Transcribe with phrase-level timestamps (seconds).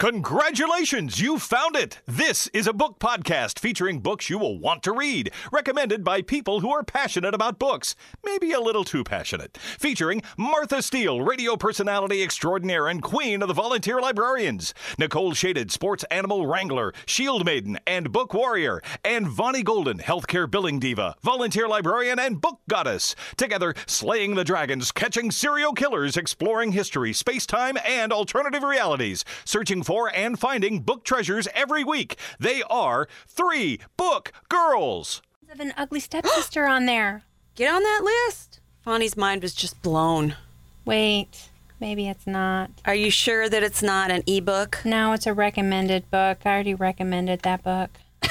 [0.00, 2.00] Congratulations, you found it!
[2.06, 6.60] This is a book podcast featuring books you will want to read, recommended by people
[6.60, 9.58] who are passionate about books, maybe a little too passionate.
[9.58, 16.02] Featuring Martha Steele, radio personality extraordinaire and queen of the volunteer librarians, Nicole Shaded, sports
[16.04, 22.18] animal wrangler, shield maiden, and book warrior, and Vonnie Golden, healthcare billing diva, volunteer librarian,
[22.18, 23.14] and book goddess.
[23.36, 29.82] Together, slaying the dragons, catching serial killers, exploring history, space time, and alternative realities, searching
[29.82, 32.16] for and finding book treasures every week.
[32.38, 35.20] They are Three Book Girls.
[35.50, 37.22] of an ugly stepsister on there.
[37.56, 38.60] Get on that list.
[38.86, 40.36] Vonnie's mind was just blown.
[40.84, 41.50] Wait,
[41.80, 42.70] maybe it's not.
[42.84, 44.78] Are you sure that it's not an ebook?
[44.84, 46.38] No, it's a recommended book.
[46.44, 47.90] I already recommended that book.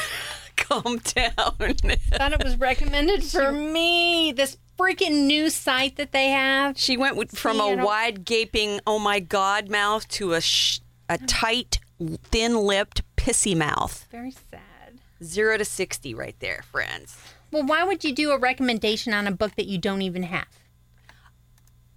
[0.56, 1.34] Calm down.
[1.58, 4.32] Thought it was recommended for me.
[4.32, 6.78] This freaking new site that they have.
[6.78, 10.34] she went with, from See, I a don't- wide gaping "Oh my God" mouth to
[10.34, 11.80] a sh- a tight,
[12.24, 14.06] thin-lipped pissy mouth.
[14.12, 15.00] Very sad.
[15.24, 17.18] Zero to sixty, right there, friends.
[17.52, 20.48] Well, why would you do a recommendation on a book that you don't even have?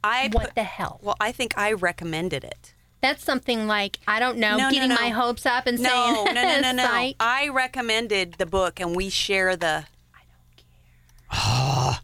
[0.02, 0.98] I What put- the hell?
[1.02, 2.74] Well, I think I recommended it.
[3.00, 4.94] That's something like I don't know, No, no, getting no.
[4.96, 6.84] my hopes up and No, saying no, no, no, no.
[6.84, 7.16] site.
[7.20, 9.84] I recommended the book, and we share the.
[10.14, 10.20] I
[11.30, 12.00] don't care.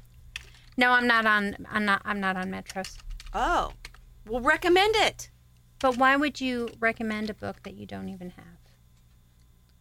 [0.77, 1.57] No, I'm not on.
[1.71, 2.03] I'm not.
[2.05, 2.97] I'm not on Metros.
[3.35, 3.73] Oh,
[4.27, 5.31] well, recommend it
[5.81, 8.45] But why would you recommend a book that you don't even have?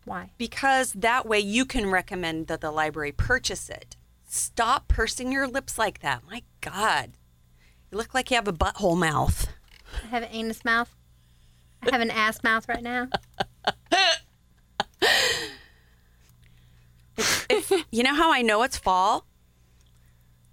[0.05, 0.29] Why?
[0.37, 3.97] because that way you can recommend that the library purchase it.
[4.25, 6.23] Stop pursing your lips like that.
[6.25, 7.11] My God,
[7.91, 9.49] you look like you have a butthole mouth.
[10.03, 10.95] I have an anus mouth.
[11.81, 13.09] I have an ass mouth right now.
[17.91, 19.25] You know how I know it's fall?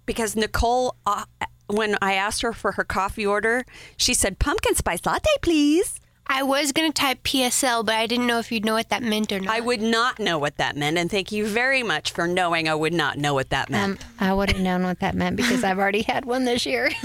[0.05, 1.25] Because Nicole, uh,
[1.67, 3.65] when I asked her for her coffee order,
[3.97, 5.99] she said, pumpkin spice latte, please.
[6.27, 9.31] I was gonna type PSL, but I didn't know if you'd know what that meant
[9.31, 9.53] or not.
[9.53, 10.97] I would not know what that meant.
[10.97, 14.01] And thank you very much for knowing I would not know what that meant.
[14.01, 16.89] Um, I would have known what that meant because I've already had one this year.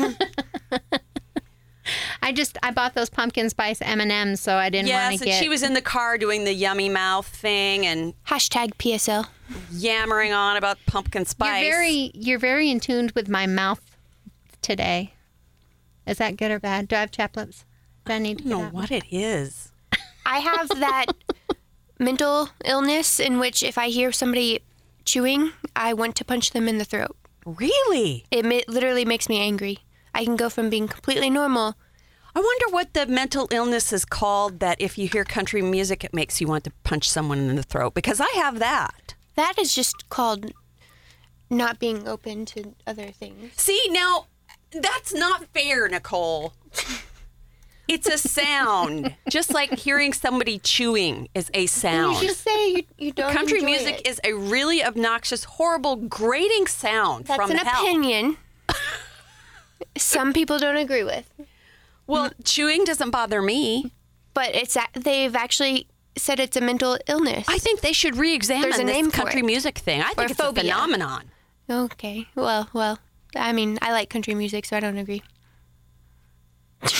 [2.22, 5.12] I just I bought those pumpkin spice M and M's, so I didn't yes, want
[5.12, 5.42] and to get.
[5.42, 9.26] she was in the car doing the yummy mouth thing and Hashtag PSL.
[9.72, 11.62] yammering on about pumpkin spice.
[11.62, 11.82] You're spice.
[11.82, 13.80] very you're very in tune with my mouth
[14.62, 15.14] today.
[16.06, 16.88] Is that good or bad?
[16.88, 17.64] Do I have chaplets?
[18.04, 19.72] Do I need to I don't get know what it is.
[20.26, 21.06] I have that
[21.98, 24.60] mental illness in which if I hear somebody
[25.04, 27.16] chewing, I want to punch them in the throat.
[27.44, 28.24] Really?
[28.30, 29.78] It mi- literally makes me angry.
[30.14, 31.76] I can go from being completely normal.
[32.34, 36.14] I wonder what the mental illness is called that if you hear country music, it
[36.14, 37.94] makes you want to punch someone in the throat.
[37.94, 39.14] Because I have that.
[39.34, 40.52] That is just called
[41.48, 43.52] not being open to other things.
[43.56, 44.26] See, now
[44.72, 46.54] that's not fair, Nicole.
[47.88, 49.16] It's a sound.
[49.28, 52.18] Just like hearing somebody chewing is a You sound.
[52.24, 53.32] just say you, you don't.
[53.32, 54.06] Country music it.
[54.06, 57.82] is a really obnoxious, horrible, grating sound That's from an hell.
[57.84, 58.36] opinion.
[59.96, 61.28] Some people don't agree with,
[62.06, 63.92] Well, chewing doesn't bother me.
[64.34, 67.46] but it's a- they've actually said it's a mental illness.
[67.48, 70.00] I think they should re-examine There's a this name country music thing.
[70.02, 70.62] I think it's phobia.
[70.62, 71.30] a phenomenon.
[71.68, 72.28] Okay.
[72.36, 72.98] Well, well.
[73.36, 75.22] I mean, I like country music, so I don't agree.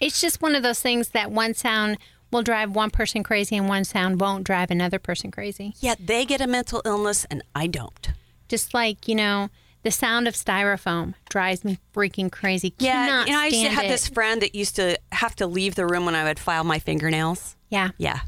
[0.00, 1.98] It's just one of those things that one sound
[2.32, 5.74] will drive one person crazy and one sound won't drive another person crazy.
[5.78, 8.08] Yet they get a mental illness and I don't.
[8.48, 9.50] Just like, you know,
[9.82, 12.72] the sound of styrofoam drives me freaking crazy.
[12.78, 13.88] Yeah, Cannot you know, I used to have it.
[13.88, 16.78] this friend that used to have to leave the room when I would file my
[16.78, 17.56] fingernails.
[17.68, 17.90] Yeah.
[17.98, 18.20] Yeah,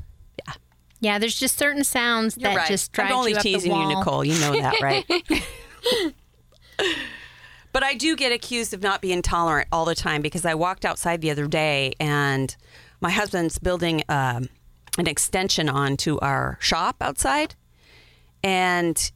[0.46, 0.52] Yeah,
[1.00, 2.68] Yeah, there's just certain sounds you're that right.
[2.68, 4.26] just drive I'm only you up teasing you, Nicole.
[4.26, 6.14] You know that, right?
[7.72, 10.84] but I do get accused of not being tolerant all the time because I walked
[10.84, 12.54] outside the other day and
[13.00, 14.48] my husband's building um,
[14.98, 17.54] an extension onto our shop outside,
[18.44, 19.10] and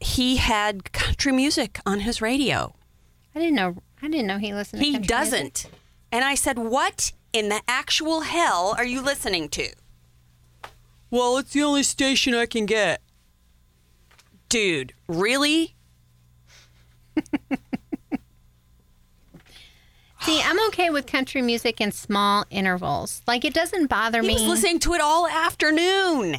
[0.00, 2.74] he had country music on his radio.
[3.34, 3.76] I didn't know.
[4.02, 4.80] I didn't know he listened.
[4.80, 5.70] to He country doesn't.
[6.12, 9.70] And I said, What in the actual hell are you listening to?
[11.10, 13.00] Well, it's the only station I can get.
[14.48, 15.75] Dude, really?
[20.22, 23.22] See, I'm okay with country music in small intervals.
[23.26, 24.34] Like it doesn't bother He me.
[24.34, 26.36] was listening to it all afternoon.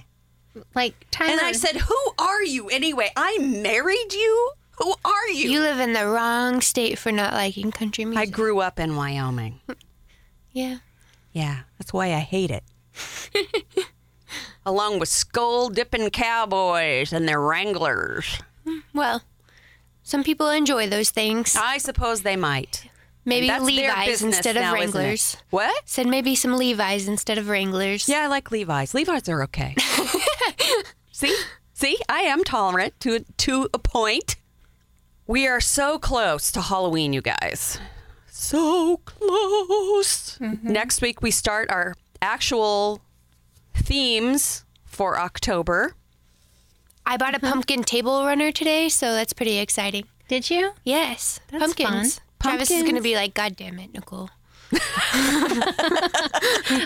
[0.76, 1.32] like Tyler.
[1.32, 3.12] And I said, Who are you anyway?
[3.16, 4.52] I married you?
[4.80, 5.50] Who are you?
[5.52, 8.22] You live in the wrong state for not liking country music.
[8.22, 9.60] I grew up in Wyoming.
[10.52, 10.78] yeah.
[11.32, 12.64] Yeah, that's why I hate it.
[14.66, 18.40] Along with skull dipping cowboys and their wranglers.
[18.94, 19.22] Well,
[20.08, 21.54] some people enjoy those things.
[21.60, 22.90] I suppose they might.
[23.26, 24.74] Maybe That's Levi's instead of now.
[24.74, 25.36] Wranglers.
[25.50, 25.82] What?
[25.84, 28.08] Said maybe some Levi's instead of Wranglers.
[28.08, 28.94] Yeah, I like Levi's.
[28.94, 29.76] Levi's are okay.
[31.12, 31.38] See?
[31.74, 31.98] See?
[32.08, 34.38] I am tolerant to to a point.
[35.28, 37.78] We are so close to Halloween, you guys.
[38.30, 40.38] So close.
[40.40, 40.72] Mm-hmm.
[40.72, 43.02] Next week we start our actual
[43.74, 45.97] themes for October.
[47.10, 50.04] I bought a pumpkin table runner today, so that's pretty exciting.
[50.28, 50.74] Did you?
[50.84, 52.16] Yes, That's pumpkins.
[52.16, 52.24] fun.
[52.42, 54.30] Travis is going to be like, God damn it, Nicole.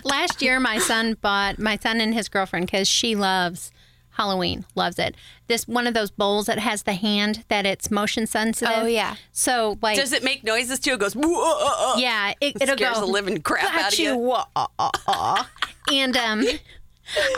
[0.04, 3.72] Last year, my son bought my son and his girlfriend because she loves
[4.12, 5.16] Halloween, loves it.
[5.48, 8.76] This one of those bowls that has the hand that it's motion sensitive.
[8.78, 9.16] Oh, yeah.
[9.32, 10.94] So like, Does it make noises too?
[10.94, 14.46] It goes, "Whoa." yeah, it, it'll Scares go the living crap out of you." Wah,
[14.56, 15.50] ah, ah, ah."
[15.92, 16.44] and um,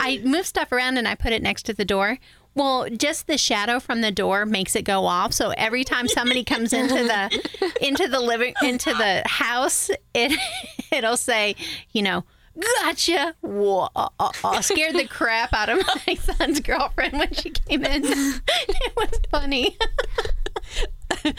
[0.00, 2.18] I move stuff around and I put it next to the door.
[2.54, 5.32] Well, just the shadow from the door makes it go off.
[5.32, 10.38] So every time somebody comes into the into the living into the house, it
[10.92, 11.56] it'll say,
[11.92, 12.24] you know,
[12.82, 13.34] gotcha.
[13.40, 14.60] Whoa, uh, uh, uh.
[14.60, 18.02] scared the crap out of my son's girlfriend when she came in.
[18.06, 19.76] it was funny.
[21.08, 21.34] Because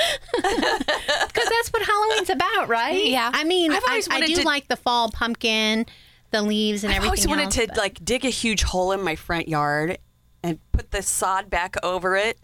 [1.49, 3.05] that's what Halloween's about, right?
[3.05, 3.29] Yeah.
[3.33, 5.85] I mean, I've I, I do to- like the fall pumpkin,
[6.31, 7.07] the leaves, and I everything.
[7.07, 9.97] I always wanted else, to but- like dig a huge hole in my front yard
[10.45, 12.37] and put the sod back over it,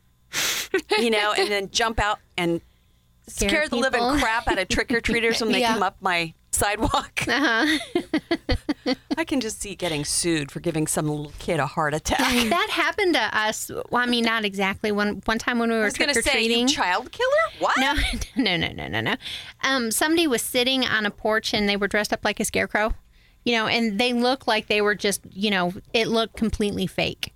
[0.98, 2.62] you know, and then jump out and
[3.27, 5.74] Scare scare, the living crap out of trick or treaters when they Yeah.
[5.74, 7.21] come up my sidewalk.
[7.27, 8.94] Uh-huh.
[9.18, 12.18] I can just see getting sued for giving some little kid a heart attack.
[12.19, 13.69] that happened to us.
[13.89, 14.92] Well, I mean, not exactly.
[14.92, 16.68] One one time when we were trick or treating.
[16.68, 17.30] child killer?
[17.59, 17.77] What?
[17.77, 17.94] No,
[18.36, 19.15] no, no, no, no, no.
[19.63, 22.94] Um, somebody was sitting on a porch and they were dressed up like a scarecrow,
[23.45, 27.33] you know, and they looked like they were just, you know, it looked completely fake.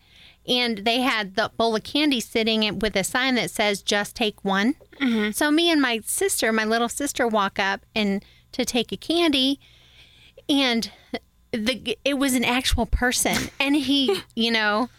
[0.48, 4.44] And they had the bowl of candy sitting with a sign that says "Just take
[4.46, 4.76] one."
[5.34, 9.60] So me and my sister, my little sister, walk up and to take a candy,
[10.48, 10.92] and
[11.52, 14.90] the it was an actual person, and he, you know,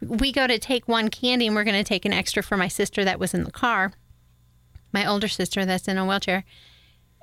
[0.00, 2.68] we go to take one candy and we're going to take an extra for my
[2.68, 3.92] sister that was in the car
[4.96, 6.44] my older sister that's in a wheelchair.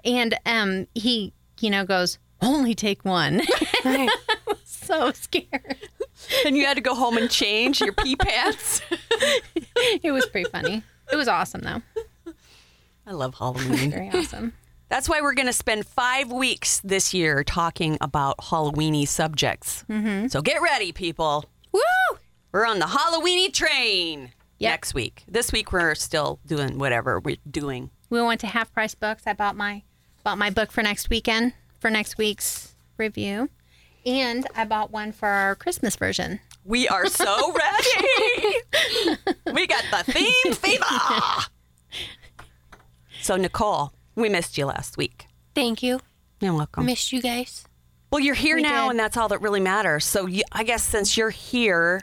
[0.06, 3.42] And um, he, you know, goes, only take one.
[4.88, 5.78] so scared.
[6.46, 8.82] And you had to go home and change your pee pants?
[10.02, 10.84] It was pretty funny.
[11.12, 12.34] It was awesome, though.
[13.06, 13.92] I love Halloween.
[13.92, 14.54] Very awesome.
[14.90, 19.84] That's why we're going to spend five weeks this year talking about Halloweeny subjects.
[19.90, 20.28] Mm-hmm.
[20.28, 21.46] So get ready, people.
[21.72, 21.82] Woo!
[22.52, 24.72] We're on the Halloweeny train Yep.
[24.72, 25.24] next week.
[25.28, 27.90] This week we're still doing whatever we're doing.
[28.10, 29.24] We went to Half Price Books.
[29.26, 29.82] I bought my
[30.24, 33.50] bought my book for next weekend for next week's review,
[34.06, 36.40] and I bought one for our Christmas version.
[36.66, 38.58] We are so ready.
[39.54, 40.86] we got the theme fever.
[43.22, 45.28] So Nicole, we missed you last week.
[45.56, 46.02] Thank you.
[46.42, 46.86] You're welcome.
[46.86, 47.66] Missed you guys.
[48.12, 48.92] Well, you're here We now, did.
[48.92, 50.04] and that's all that really matters.
[50.04, 52.02] So you, I guess since you're here,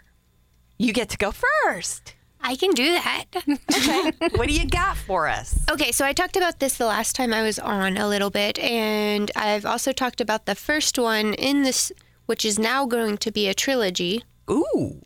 [0.78, 2.14] you get to go first.
[2.42, 3.24] I can do that.
[3.36, 4.12] okay.
[4.36, 5.58] what do you got for us?
[5.70, 8.58] Okay, so I talked about this the last time I was on a little bit,
[8.58, 11.92] and I've also talked about the first one in this,
[12.26, 14.24] which is now going to be a trilogy.
[14.50, 15.04] Ooh.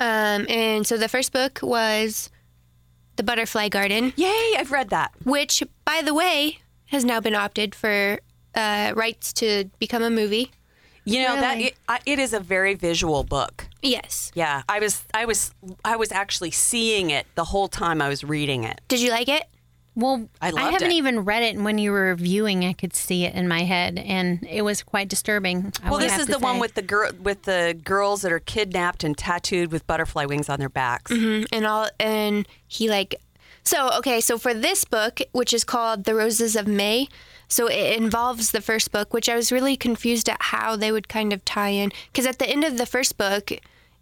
[0.00, 2.30] Um, and so the first book was
[3.16, 5.12] The Butterfly Garden, Yay, I've read that.
[5.24, 8.18] which, by the way, has now been opted for
[8.54, 10.50] uh, rights to become a movie.
[11.04, 11.74] You know that it,
[12.06, 13.66] it is a very visual book.
[13.82, 14.30] Yes.
[14.34, 15.52] Yeah, I was I was
[15.84, 18.80] I was actually seeing it the whole time I was reading it.
[18.88, 19.44] Did you like it?
[19.94, 20.94] Well, I loved haven't it.
[20.94, 23.98] even read it, and when you were reviewing, I could see it in my head,
[23.98, 25.70] and it was quite disturbing.
[25.82, 29.04] I well, this is the one with the girl with the girls that are kidnapped
[29.04, 31.12] and tattooed with butterfly wings on their backs.
[31.12, 33.16] Mm-hmm, and all and he like
[33.64, 37.06] so okay so for this book which is called the roses of may
[37.52, 41.08] so it involves the first book which i was really confused at how they would
[41.08, 41.90] kind of tie in.
[42.10, 43.50] Because at the end of the first book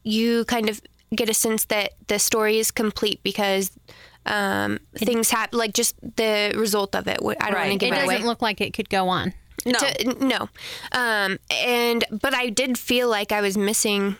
[0.04, 0.80] you kind of
[1.14, 3.70] get a sense that the story is complete because
[4.26, 7.18] um, things happen like just the result of it.
[7.20, 7.78] I don't want to Right.
[7.80, 8.14] give It it, away.
[8.14, 9.32] doesn't look like it could go on.
[9.66, 10.48] No, to, no.
[10.92, 14.16] Um, and but i did feel like i was missing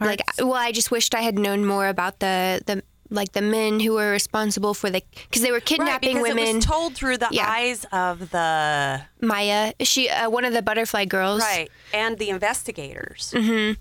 [0.00, 3.80] like well i just wished i had known more about the the like the men
[3.80, 6.94] who were responsible for the because they were right, kidnapping because women it was told
[6.94, 7.46] through the Yeah.
[7.50, 13.32] eyes of the maya she uh, one of the butterfly girls right and the investigators.
[13.34, 13.76] and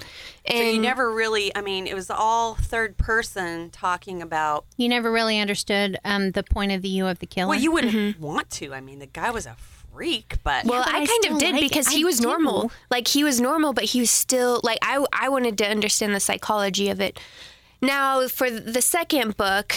[0.48, 4.66] So you never really, I mean, it was all third person talking about.
[4.78, 7.50] You never really understood um, the point of view of the killer.
[7.50, 8.74] Well, you wouldn't want to.
[8.74, 9.56] I mean, the guy was a
[9.94, 11.70] freak, but well, but I, I kind of did like it.
[11.70, 12.24] because he I was do.
[12.28, 12.72] normal.
[12.90, 15.06] Like he was normal, but he was still like I.
[15.14, 17.20] I wanted to understand the psychology of it.
[17.82, 19.76] Now, for the second book,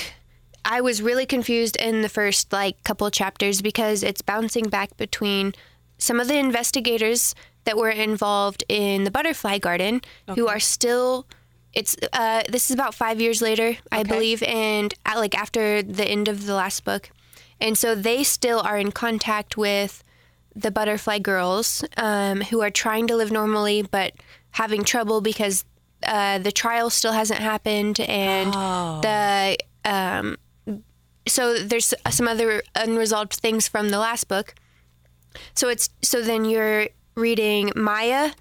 [0.65, 5.55] I was really confused in the first like couple chapters because it's bouncing back between
[5.99, 10.01] some of the investigators that were involved in the butterfly garden
[10.35, 11.27] who are still
[11.73, 16.05] it's uh, this is about five years later i believe and uh, like after the
[16.05, 17.11] end of the last book.
[17.61, 20.03] And so they still are in contact with
[20.55, 24.15] the butterfly girls um, who are trying to live normally but
[24.51, 25.65] having trouble because
[26.05, 28.53] uh, the trial still hasn't happened and
[29.03, 30.37] the um,
[31.27, 34.55] so there's some other unresolved things from the last book.
[35.55, 38.33] So it's so then you're reading Maya.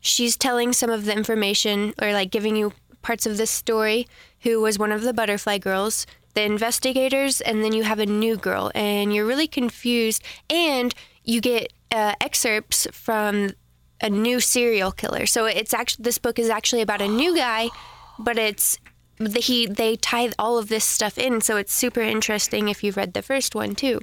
[0.00, 2.72] She's telling some of the information or like giving you
[3.02, 4.06] parts of this story
[4.40, 8.36] who was one of the butterfly girls, the investigators, and then you have a new
[8.36, 10.22] girl and you're really confused.
[10.48, 10.94] And
[11.24, 13.50] you get uh, excerpts from
[14.00, 15.26] a new serial killer.
[15.26, 17.70] So it's actually this book is actually about a new guy,
[18.18, 18.78] but it's
[19.18, 22.96] the, he they tie all of this stuff in so it's super interesting if you've
[22.96, 24.00] read the first one too.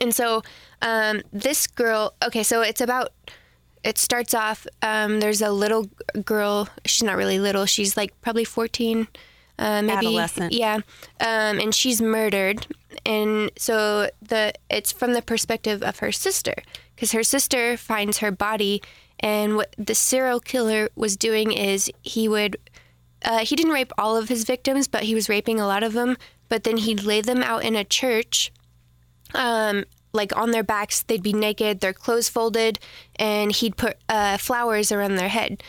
[0.00, 0.42] And so
[0.82, 3.12] um, this girl, okay, so it's about.
[3.82, 4.66] It starts off.
[4.80, 5.90] Um, there's a little
[6.24, 6.70] girl.
[6.86, 7.66] She's not really little.
[7.66, 9.06] She's like probably 14,
[9.58, 10.06] uh, maybe.
[10.06, 10.52] Adolescent.
[10.54, 10.76] Yeah,
[11.20, 12.66] um, and she's murdered.
[13.04, 16.54] And so the it's from the perspective of her sister,
[16.94, 18.82] because her sister finds her body,
[19.20, 22.56] and what the serial killer was doing is he would
[23.24, 25.94] uh, he didn't rape all of his victims, but he was raping a lot of
[25.94, 26.16] them.
[26.48, 28.52] But then he'd lay them out in a church,
[29.34, 31.02] um, like on their backs.
[31.02, 32.78] They'd be naked, their clothes folded,
[33.16, 35.62] and he'd put uh, flowers around their head.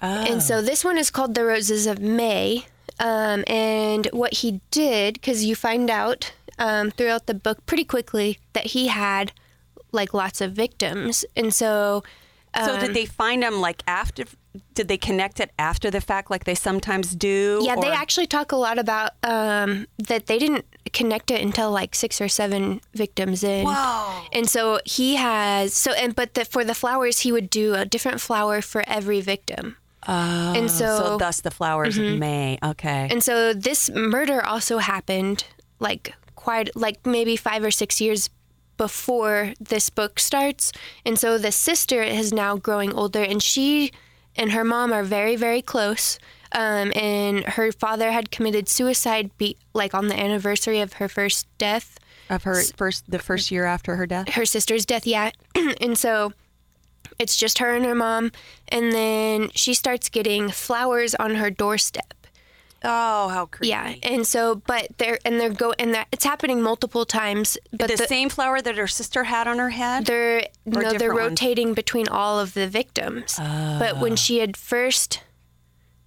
[0.00, 0.24] Oh.
[0.24, 2.66] And so this one is called The Roses of May.
[2.98, 8.38] Um, and what he did, because you find out um, throughout the book pretty quickly
[8.52, 9.32] that he had
[9.96, 11.24] like lots of victims.
[11.34, 12.04] And so
[12.64, 14.24] So did they find them like after?
[14.72, 17.60] Did they connect it after the fact, like they sometimes do?
[17.62, 21.94] Yeah, they actually talk a lot about um, that they didn't connect it until like
[21.94, 23.66] six or seven victims in.
[23.66, 24.22] Whoa.
[24.32, 27.84] And so he has so and but the, for the flowers he would do a
[27.84, 29.76] different flower for every victim.
[30.08, 32.58] Oh, and so- so thus the flowers of May.
[32.62, 33.08] Okay.
[33.10, 35.44] And so this murder also happened
[35.80, 38.30] like quite like maybe five or six years
[38.76, 40.72] before this book starts.
[41.04, 43.92] And so the sister is now growing older, and she
[44.36, 46.18] and her mom are very, very close.
[46.52, 51.46] Um, and her father had committed suicide, be- like on the anniversary of her first
[51.58, 51.98] death,
[52.30, 54.30] of her first, the first year after her death.
[54.30, 55.06] her sister's death.
[55.06, 55.30] Yeah,
[55.80, 56.32] and so
[57.18, 58.32] it's just her and her mom.
[58.68, 62.14] And then she starts getting flowers on her doorstep.
[62.88, 63.70] Oh, how creepy.
[63.70, 67.58] Yeah, and so, but they're and they're go and that it's happening multiple times.
[67.72, 70.06] But the, the, same flower that her sister had on her head.
[70.06, 71.30] they're no, they're ones?
[71.30, 73.34] rotating between all of the victims.
[73.38, 75.22] But when she had first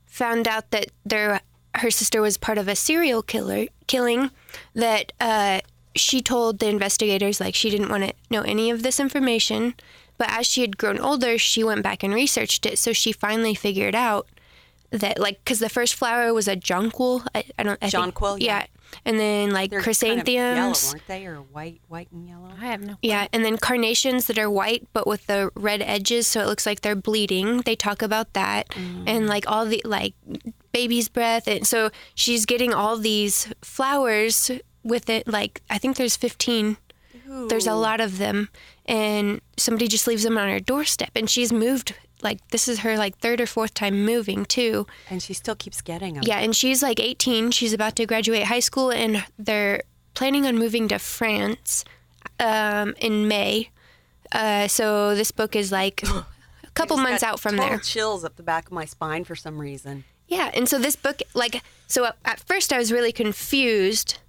[0.05, 1.41] found out that their
[1.75, 4.31] her sister was part of a serial killer killing,
[4.73, 5.59] that uh,
[5.95, 9.73] she told the investigators like she didn't want to know any of this information.
[10.17, 12.77] But as she had grown older, she went back and researched it.
[12.77, 14.27] So she finally figured out
[14.91, 17.25] that like because the first flower was a jonquil.
[17.35, 17.77] I, I don't.
[17.81, 18.65] I think- Jonquil, yeah.
[19.05, 20.25] And then like They're chrysanthemums.
[20.25, 22.49] kind of yellow, aren't they, or white, white and yellow?
[22.59, 22.95] I have no.
[23.03, 26.65] Yeah, and then carnations that are white but with the red edges, so it looks
[26.65, 27.61] like they're bleeding.
[27.61, 29.03] They talk about that, mm.
[29.05, 30.15] and like all the like
[30.71, 34.49] baby's breath, and so she's getting all these flowers
[34.83, 35.27] with it.
[35.27, 36.77] Like I think there's 15.
[37.47, 38.49] There's a lot of them,
[38.87, 41.93] and somebody just leaves them on her doorstep, and she's moved.
[42.21, 44.85] Like this is her like third or fourth time moving too.
[45.09, 46.23] And she still keeps getting them.
[46.25, 47.51] Yeah, and she's like 18.
[47.51, 49.83] She's about to graduate high school, and they're
[50.13, 51.85] planning on moving to France
[52.39, 53.69] um, in May.
[54.31, 56.25] Uh, so this book is like a
[56.73, 57.77] couple months out from there.
[57.79, 60.03] Chills up the back of my spine for some reason.
[60.27, 64.19] Yeah, and so this book, like, so at- at first I was really confused,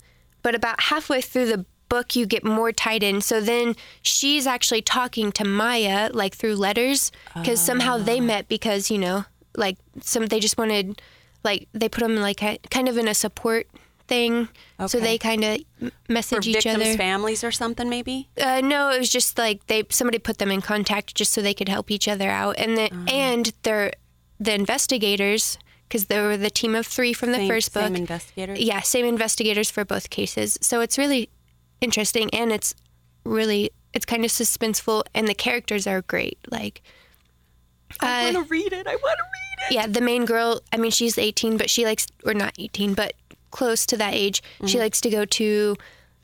[0.43, 3.21] but about halfway through the book, you get more tied in.
[3.21, 8.91] So then she's actually talking to Maya, like through letters, because somehow they met because,
[8.91, 11.03] you know, like, some they just wanted,
[11.45, 13.67] like, they put them like a, kind of in a support
[14.09, 14.49] thing.
[14.89, 15.61] So they kind of
[16.09, 16.97] message each other.
[16.97, 18.29] families or something, maybe.
[18.41, 21.55] Uh, no, it was just like they somebody put them in contact just so they
[21.55, 23.05] could help each other out, and the, Oh.
[23.13, 23.93] and they're
[24.41, 27.83] the investigators because they were the team of three from the Same- first book.
[27.85, 28.59] same investigators?
[28.59, 30.57] Yeah, same investigators for both cases.
[30.63, 31.29] So it's really
[31.81, 32.75] interesting, and it's
[33.25, 36.39] really it's kind of suspenseful, and the characters are great.
[36.51, 36.83] Like,
[38.01, 38.87] I uh, want to read it.
[38.87, 39.75] I want to read it.
[39.75, 40.61] yeah, the main girl.
[40.73, 43.15] I mean, she's 18, but she likes, or not 18, but
[43.51, 44.43] close to that age.
[44.61, 44.79] She Mm-hmm.
[44.79, 45.77] likes to go to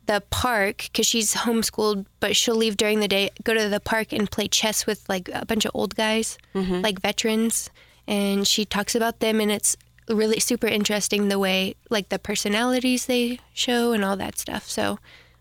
[0.07, 4.13] the park because she's homeschooled, but she'll leave during the day, go to the park
[4.13, 6.83] and play chess with like a bunch of old guys, Mm-hmm.
[6.83, 7.71] like veterans.
[8.07, 9.77] And she talks about them, and it's
[10.09, 14.69] really super interesting the way like the personalities they show and all that stuff.
[14.71, 15.01] So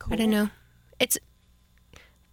[0.10, 0.50] I don't know.
[1.00, 1.18] It's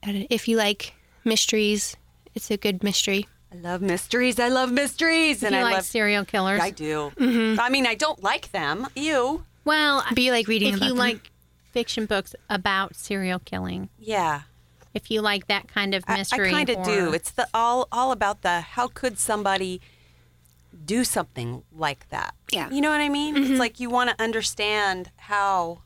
[0.02, 1.96] don't- if you like mysteries,
[2.34, 3.26] it's a good mystery.
[3.52, 4.40] I love mysteries.
[4.40, 5.84] I love mysteries, and you I like love.
[5.84, 6.60] serial killers.
[6.60, 7.12] I do.
[7.16, 7.60] Mm-hmm.
[7.60, 8.86] I mean, I don't like them.
[8.96, 9.44] You.
[9.64, 10.96] well, But you like reading if you them.
[10.96, 11.30] like
[11.72, 14.42] fiction books about serial killing, Yeah.
[14.94, 17.12] if you like that kind of mystery, I, kind of do.
[17.12, 19.80] It's the all all about the how could somebody
[20.84, 22.34] do something like that?
[22.50, 22.70] Yeah.
[22.70, 23.36] You know what I mean?
[23.36, 23.56] It's mm-hmm.
[23.58, 25.82] like you want to understand how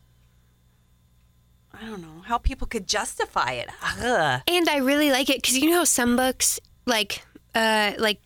[1.80, 3.68] I don't know, how people could justify it.
[4.00, 4.40] Ugh.
[4.48, 8.20] And I really like it because you know how some books, like, uh, like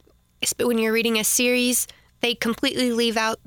[0.58, 1.86] when you're reading a series,
[2.20, 3.40] they completely leave out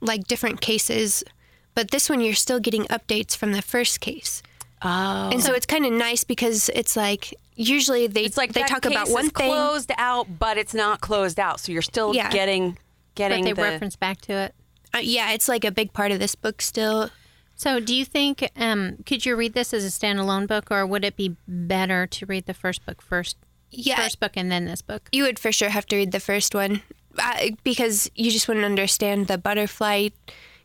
[0.00, 1.24] like different cases,
[1.74, 4.42] but this one you're still getting updates from the first case.
[4.82, 5.30] Oh.
[5.32, 8.70] And so it's kind of nice because it's like usually they It's like they that
[8.70, 9.50] talk case about is one thing.
[9.50, 11.60] closed out, but it's not closed out.
[11.60, 12.30] So you're still Yeah.
[12.30, 12.78] getting but
[13.14, 14.54] getting they the reference back to it.
[14.94, 17.10] Uh, yeah, it's like a big part of this book still.
[17.60, 21.04] So, do you think um, could you read this as a standalone book, or would
[21.04, 23.36] it be better to read the first book first,
[23.70, 25.10] Yeah, first book, and then this book?
[25.12, 26.80] you would for sure have to read the first one.
[27.22, 30.08] Uh, because you just wouldn't understand the butterfly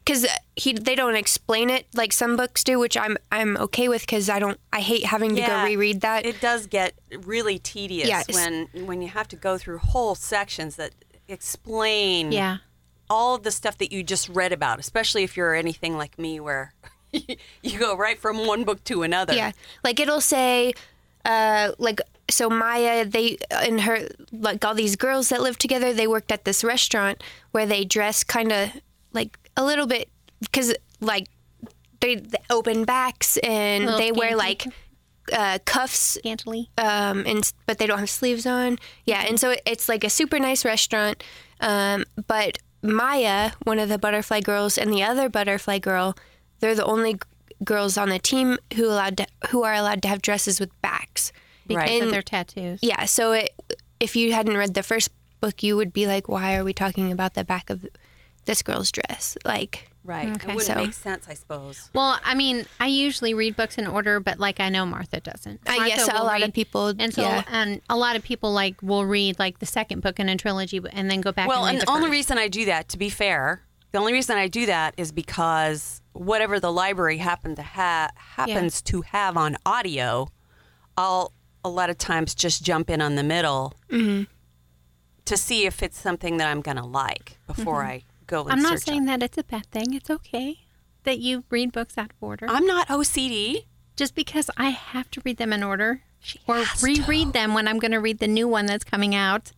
[0.05, 0.25] because
[0.55, 4.29] he they don't explain it like some books do which i'm i'm okay with because
[4.29, 6.25] i don't i hate having to Yeah, go reread that.
[6.25, 10.75] It does get really tedious Yeah, when when you have to go through whole sections
[10.77, 10.91] that
[11.27, 12.57] explain Yeah,
[13.09, 16.39] all of the stuff that you just read about, especially if you're anything like me
[16.39, 16.73] where
[17.11, 19.33] you go right from one book to another.
[19.33, 19.51] yeah
[19.83, 20.73] like it'll say
[21.23, 26.07] uh like so maya they and her like all these girls that live together they
[26.07, 28.69] worked at this restaurant where they dress kind of
[29.13, 30.09] like a little bit
[30.41, 31.27] because like
[32.01, 34.65] they, they open backs and Little they wear like
[35.33, 36.69] uh, cuffs scantily.
[36.77, 38.77] um, and but they don't have sleeves on.
[39.05, 41.23] Yeah, and so it- it's like a super nice restaurant.
[41.61, 46.15] Um, but Maya, one of the butterfly girls, and the other butterfly girl,
[46.59, 47.19] they're the only g-
[47.63, 51.31] girls on the team who allowed to, who are allowed to have dresses with backs.
[51.67, 52.79] because And- of their tattoos.
[52.83, 53.49] Yeah, so it,
[53.99, 55.09] if you hadn't read the first
[55.41, 57.85] book, you would be like, "Why are we talking about the back of
[58.45, 60.29] this girl's dress?" Like, Right.
[60.29, 60.51] Okay.
[60.51, 61.89] It wouldn't So- make sense, I suppose.
[61.93, 65.61] Well, I mean, I usually read books in order, but like I know Martha doesn't.
[65.65, 67.43] Uh, Martha yes, a lot of people- and so yeah.
[67.47, 70.79] and a lot of people like will read like the second book in a trilogy,
[70.93, 71.47] and then go back.
[71.47, 73.97] Well, and, and read the the only reason I do that, to be fair, the
[73.97, 79.01] only reason I do that is because whatever the library happen to ha- happens to
[79.01, 80.27] have on audio,
[80.97, 84.23] I'll a lot of times just jump in on the middle Mm-hmm.
[85.25, 88.51] to see if it's something that I'm going to like before I go and.
[88.51, 89.19] I'm not saying up.
[89.19, 89.93] that it's a bad thing.
[89.93, 90.59] It's okay
[91.05, 92.47] that you read books out of order.
[92.49, 93.65] I'm not OCD.
[93.95, 96.01] Just because I have to read them in order,
[96.47, 99.53] or has reread them when I'm going to read the new one that's coming out.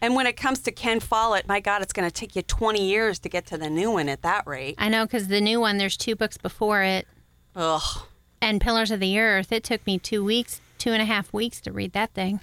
[0.00, 2.86] And when it comes to Ken Follett, my God, it's going to take you 20
[2.86, 4.76] years to get to the new one at that rate.
[4.78, 7.08] I know because the new one, there's two books before it,
[7.56, 8.02] Ugh.
[8.40, 9.50] and Pillars of the Earth.
[9.50, 12.38] It took me two weeks, two and a half weeks to read that thing.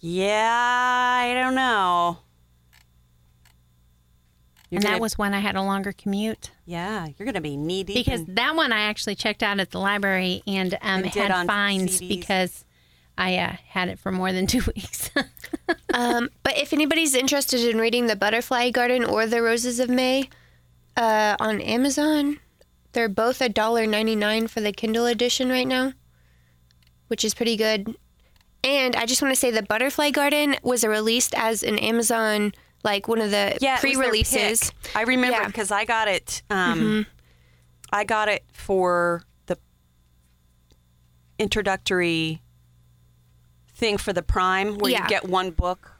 [0.00, 2.18] Yeah, I don't know.
[4.72, 6.50] You're and gonna- that was when I had a longer commute.
[6.64, 7.94] yeah, you're going to be knee deep.
[8.06, 11.46] because in- that one I actually checked out at the library and um, And had
[11.46, 12.08] fines CDs.
[12.08, 12.64] because
[13.18, 15.10] I uh, had it for more than two weeks.
[15.94, 20.30] Um, but if anybody's interested in reading The Butterfly Garden or The Roses of May
[20.96, 22.38] uh, on Amazon,
[22.94, 25.92] they're both $1.99 for the Kindle edition right now,
[27.08, 27.94] which is pretty good.
[28.64, 32.52] And I just want to say The Butterfly Garden was released as an Amazon,
[32.84, 34.72] like one of the yeah, it was their pre-releases.
[34.94, 35.40] I remember Yeah.
[35.42, 35.46] Mm-hmm.
[35.48, 36.42] because I got it.
[36.50, 37.06] Um,
[37.92, 39.56] I got it for the
[41.38, 42.42] introductory
[43.74, 44.98] thing for the Prime, where Yeah.
[44.98, 45.04] Mm-hmm.
[45.04, 45.90] you get one book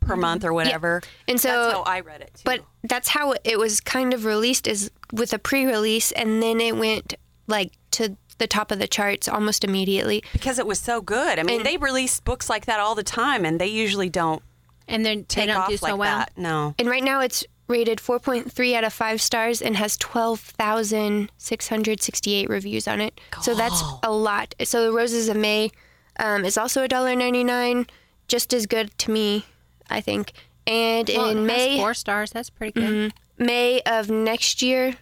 [0.00, 1.02] per month or whatever.
[1.28, 2.42] And so- that's how I read it too.
[2.44, 6.76] But that's how it was kind of released is with a pre-release, and then it
[6.76, 7.14] went
[7.46, 10.22] like to the top of the charts almost immediately.
[10.32, 11.38] because it was so good.
[11.38, 14.42] I mean, And- they release books like that all the time, and they usually don't
[14.90, 16.18] and then they take don't off do so like well.
[16.18, 16.32] that.
[16.36, 16.74] No.
[16.78, 23.00] And right now it's rated 4.3 out of 5 stars and has 12,668 reviews on
[23.00, 23.20] it.
[23.42, 24.54] So that's a lot.
[24.64, 25.70] So the Roses of May
[26.18, 27.88] um, is also $1.99,
[28.28, 29.44] just as good to me,
[29.88, 30.32] I think.
[30.66, 32.32] And Well, it in has May, four stars.
[32.32, 33.12] That's pretty good.
[33.38, 34.96] May of next year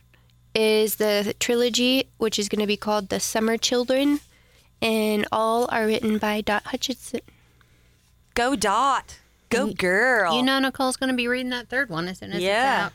[0.55, 4.21] is the trilogy, which is going to be called The Summer Children.
[4.81, 7.21] And all are written by Dot Hutchinson.
[8.35, 9.19] Go Dot.
[9.49, 10.37] Go girl.
[10.37, 12.87] You know, Nicole's going to be reading that third one as soon as Yeah.
[12.87, 12.93] it's out.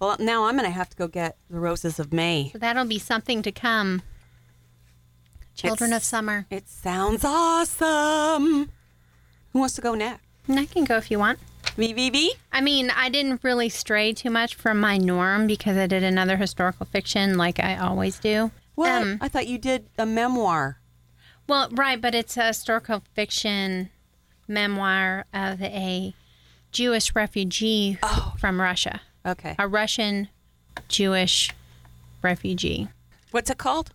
[0.00, 2.50] well, now I'm going to have to go get the Roses of May.
[2.52, 4.02] So that'll be something to come.
[5.54, 6.46] Children of Summer.
[6.50, 8.70] It sounds awesome.
[9.52, 10.24] Who wants to go next?
[10.48, 11.38] I can go if you want.
[11.76, 12.28] VVV?
[12.52, 16.36] I mean, I didn't really stray too much from my norm because I did another
[16.36, 18.50] historical fiction like I always do.
[18.74, 18.90] What?
[18.90, 20.78] Um, I thought you did a memoir.
[21.46, 23.90] Well, right, but it's a historical fiction
[24.52, 26.14] memoir of a
[26.70, 28.34] Jewish refugee oh.
[28.38, 29.54] from Russia, Okay.
[29.58, 30.28] a Russian
[30.88, 31.50] Jewish
[32.22, 32.88] refugee.
[33.30, 33.90] What's it called?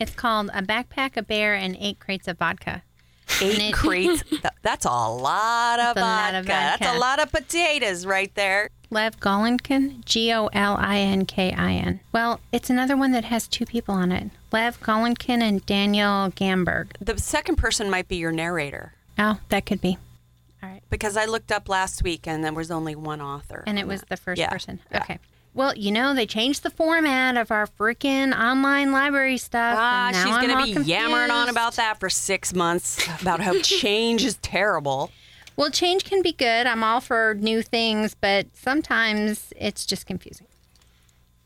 [0.00, 2.82] It's called A Backpack, a Bear, and Eight Crates of Vodka.
[3.40, 4.24] Eight it- crates.
[4.62, 6.46] That's a lot of That's a lot vodka.
[6.46, 8.68] That's a lot of potatoes right there.
[8.90, 12.00] Lev Golinkin, G O L I N K I N.
[12.12, 16.88] Well, it's another one that has two people on it Lev Golinkin and Daniel Gamberg.
[17.00, 19.98] The second person might be your narrator Oh, that could be.
[20.62, 20.82] All right.
[20.90, 23.64] because I looked up last week and there was only one author.
[23.66, 24.08] And it was that.
[24.10, 24.78] the first Yeah, person.
[24.92, 25.00] yeah.
[25.02, 25.18] Okay.
[25.54, 29.76] Well, you know, they changed the format of our freaking online library stuff.
[29.78, 33.40] Ah, and now she's going to be yammering on about that for six months about
[33.40, 35.10] how change is terrible.
[35.56, 36.66] Well, change can be good.
[36.66, 40.46] I'm all for new things, but sometimes it's just confusing.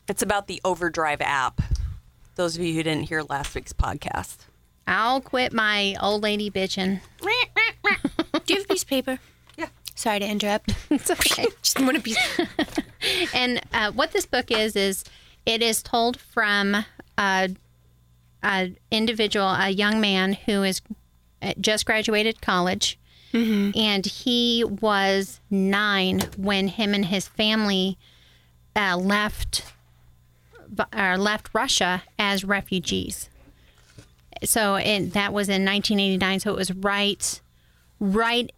[0.09, 1.61] It's about the Overdrive app.
[2.37, 4.37] Those of you who didn't hear last week's podcast.
[4.87, 7.01] I'll quit my old lady bitching.
[8.47, 9.19] Do you have a piece of paper?
[9.59, 9.69] Yeah.
[9.95, 10.75] Sorry to interrupt.
[10.91, 11.47] It's okay.
[11.63, 12.19] Just want a piece.
[13.35, 15.03] and uh, what this book is is
[15.47, 16.85] it is told from
[17.17, 17.49] a,
[18.43, 20.83] a individual, a young man who is
[21.41, 22.99] uh, just graduated college,
[23.33, 27.99] and he was nine when him and his family
[28.75, 29.63] uh, left
[30.93, 33.29] uh, left Russia as refugees.
[34.45, 36.41] So it, that was in 1989.
[36.41, 37.41] So it was right
[38.01, 38.51] right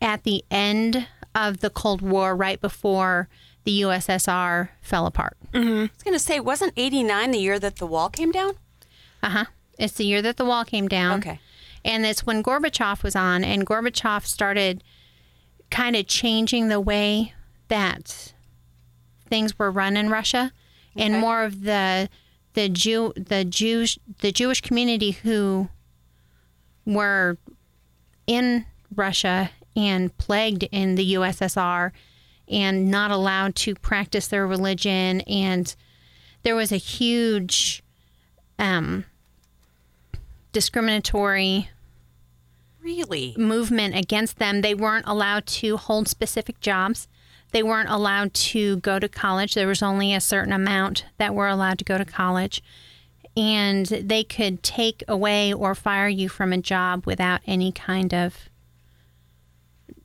[0.00, 3.28] at the end of the Cold War, right before
[3.64, 5.36] the USSR fell apart.
[5.54, 8.54] I was going to say, wasn't 89 the year that the wall came down?
[9.22, 9.44] Uh huh.
[9.78, 11.20] It's the year that the wall came down.
[11.20, 11.40] Okay.
[11.84, 14.84] And it's when Gorbachev was on, and Gorbachev started
[15.70, 17.32] kind of changing the way
[17.68, 18.34] that
[19.28, 20.52] things were run in Russia,
[20.96, 22.10] and more of the
[22.54, 25.68] the Jew the Jewish the Jewish community who
[26.84, 27.38] were
[28.30, 28.64] in
[28.94, 31.90] Russia and plagued in the USSR
[32.48, 35.74] and not allowed to practice their religion and
[36.44, 37.82] there was a huge
[38.58, 39.04] um,
[40.52, 41.68] discriminatory
[42.82, 43.34] Really?
[43.36, 44.62] movement against them.
[44.62, 47.08] They weren't allowed to hold specific jobs.
[47.52, 49.54] They weren't allowed to go to college.
[49.54, 52.62] There was only a certain amount that were allowed to go to college.
[53.36, 58.48] And they could take away or fire you from a job without any kind of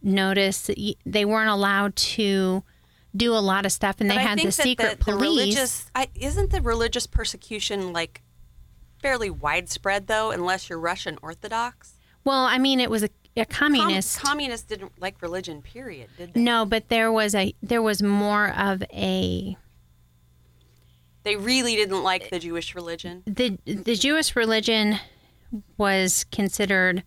[0.02, 0.70] notice.
[1.06, 2.64] They weren't allowed to
[3.16, 5.22] do a lot of stuff, and they I had the secret the, the police.
[5.22, 8.22] religious, I, isn't the religious persecution like
[9.02, 11.94] fairly widespread though, unless you're Russian Orthodox?
[12.26, 14.20] well, I mean, it was a, a Com- communist.
[14.20, 16.42] communists didn't like religion, period, did they?
[16.42, 19.56] no, but there was a there was more of a
[21.26, 23.24] They really didn't like the Jewish religion.
[23.26, 25.00] the the Jewish religion
[25.78, 27.04] was considered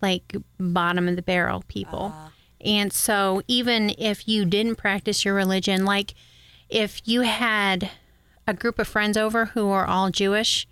[0.00, 2.12] like bottom of the barrel people.
[2.14, 2.32] Ah.
[2.64, 6.14] and so even if you didn't practice your religion, like
[6.70, 7.90] if you had
[8.46, 10.66] a group of friends over who are all Jewish,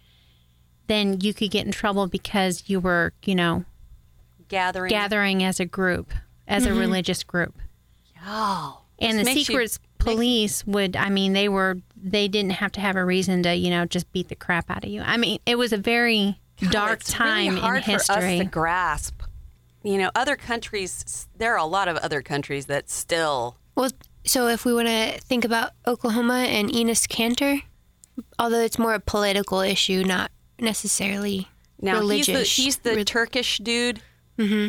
[0.86, 3.64] then you could get in trouble because you were, you know,
[4.48, 4.90] Gathering.
[4.90, 6.12] gathering as a group,
[6.46, 6.78] as a mm-hmm.
[6.78, 7.54] religious group.
[8.24, 8.82] Oh.
[8.98, 12.80] And the This you- secret police would, I mean, they were, they didn't have to
[12.80, 15.02] have a reason to, you know, just beat the crap out of you.
[15.02, 18.06] I mean, it was a very oh, dark it's time really hard in for us
[18.08, 18.38] history.
[18.38, 19.22] to grasp.
[19.82, 21.28] You know, other countries.
[21.36, 23.56] There are a lot of other countries that still.
[23.74, 23.90] Well,
[24.24, 27.62] so if we want to think about Oklahoma and Enes Kanter,
[28.38, 31.48] although it's more a political issue, not necessarily
[31.80, 32.26] Now religious.
[32.26, 34.02] he's the, he's the Re- Turkish dude.
[34.38, 34.68] Mm-hmm.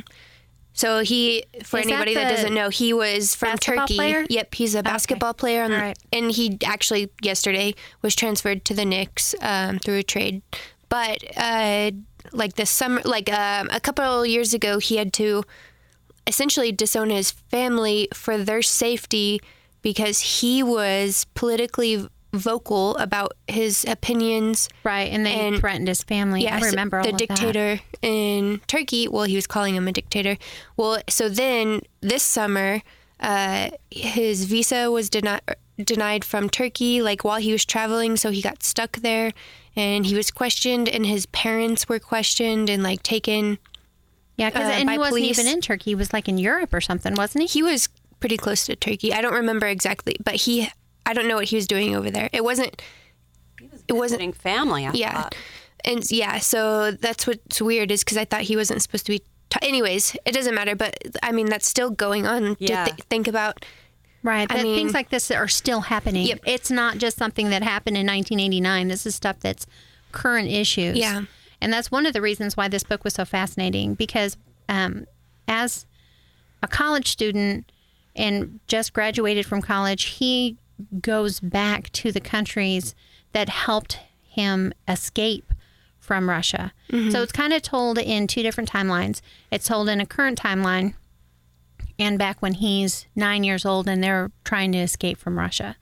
[0.79, 3.97] So he, for Is anybody that, the doesn't know, he was from Turkey.
[3.97, 4.25] player?
[4.29, 5.99] Yep, he's a basketball player, on, right.
[6.13, 10.41] and he actually yesterday was transferred to the Knicks um, through a trade.
[10.87, 11.91] But uh,
[12.31, 15.43] like this summer, like um, a couple years ago, he had to
[16.25, 19.41] essentially disown his family for their safety
[19.81, 24.69] because he was politically vocal about his opinions.
[24.83, 25.11] right.
[25.11, 26.47] And they and- threatened his family.
[26.47, 27.27] I so remember all the of that.
[27.27, 29.07] dictator in Turkey.
[29.07, 30.37] Well, he was calling him a dictator.
[30.77, 32.81] Well, so then this summer,
[33.19, 35.41] uh, his visa was denied
[35.83, 37.01] denied from Turkey.
[37.01, 39.31] Like while he was traveling, so he got stuck there,
[39.75, 43.57] and he was questioned, and his parents were questioned and like taken.
[44.37, 45.39] Yeah, because uh, and he wasn't police.
[45.39, 45.91] even in Turkey.
[45.91, 47.47] He was like in Europe or something, wasn't he?
[47.47, 47.89] He was
[48.21, 49.13] pretty close to Turkey.
[49.13, 50.69] I don't remember exactly, but he.
[51.09, 52.29] I don't know what he was doing over there.
[52.31, 52.81] It wasn't.
[53.87, 54.85] It wasn't Visiting family.
[54.85, 55.21] I Yeah.
[55.23, 55.35] thought.
[55.83, 59.19] And yeah, so that's what's weird is because I thought he wasn't supposed to be
[59.49, 60.75] t- anyways, it doesn't matter.
[60.75, 62.55] But I mean, that's still going on.
[62.59, 62.85] Yeah.
[62.85, 63.65] To th- think about.
[64.21, 64.47] Right.
[64.51, 66.27] I mean- things like this are still happening.
[66.27, 66.41] Yep.
[66.45, 68.87] It's not just something that happened in 1989.
[68.89, 69.65] This is stuff that's
[70.11, 70.97] current issues.
[70.97, 71.23] Yeah.
[71.61, 74.37] And that's one of the reasons why this book was so fascinating because
[74.69, 75.05] um,
[75.47, 75.85] as
[76.61, 77.71] a college student
[78.15, 80.57] and just graduated from college, he
[81.01, 82.95] goes back to the countries
[83.31, 85.53] that helped him escape
[85.99, 86.73] from Russia.
[87.11, 89.21] So it's kind of told in two different timelines.
[89.51, 90.95] It's told in a current timeline
[91.99, 95.75] and back when he's nine years old and they're trying to escape from Russia.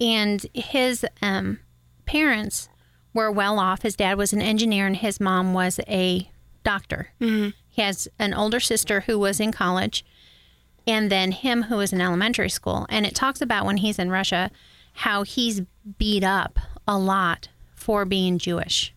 [0.00, 1.60] And his um,
[2.04, 2.68] parents
[3.14, 3.82] were well off.
[3.82, 6.30] His dad was an engineer and his mom was a
[6.64, 7.08] doctor.
[7.20, 7.50] Mm-hmm.
[7.68, 10.04] He has an older sister who was in college
[10.88, 12.86] and then him who was in elementary school.
[12.88, 14.50] And it talks about when he's in Russia
[14.94, 15.60] how he's
[15.98, 18.92] beat up a lot for being Jewish.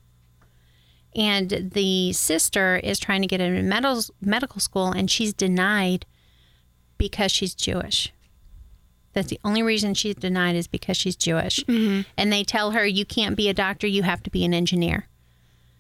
[1.14, 6.06] And the sister is trying to get into medical medical school and she's denied
[6.98, 8.14] because she's Jewish.
[9.12, 11.60] That's the only reason she's denied is because she's Jewish.
[11.66, 12.10] Mm-hmm.
[12.18, 15.08] And they tell her you can't be a doctor, you have to be an engineer.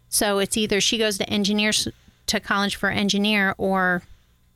[0.09, 1.87] So it's either she goes to engineers
[2.27, 4.03] to college for engineer or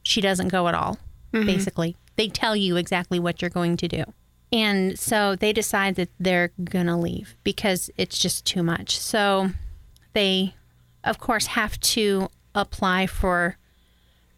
[0.03, 0.99] she doesn't go at all.
[1.35, 1.47] Mm-hmm.
[1.47, 4.03] Basically, they tell you exactly what you're going to do.
[4.51, 8.97] And so they decide that they're going to leave because it's just too much.
[8.97, 9.49] So
[10.13, 10.55] they
[11.03, 13.57] of course have to apply for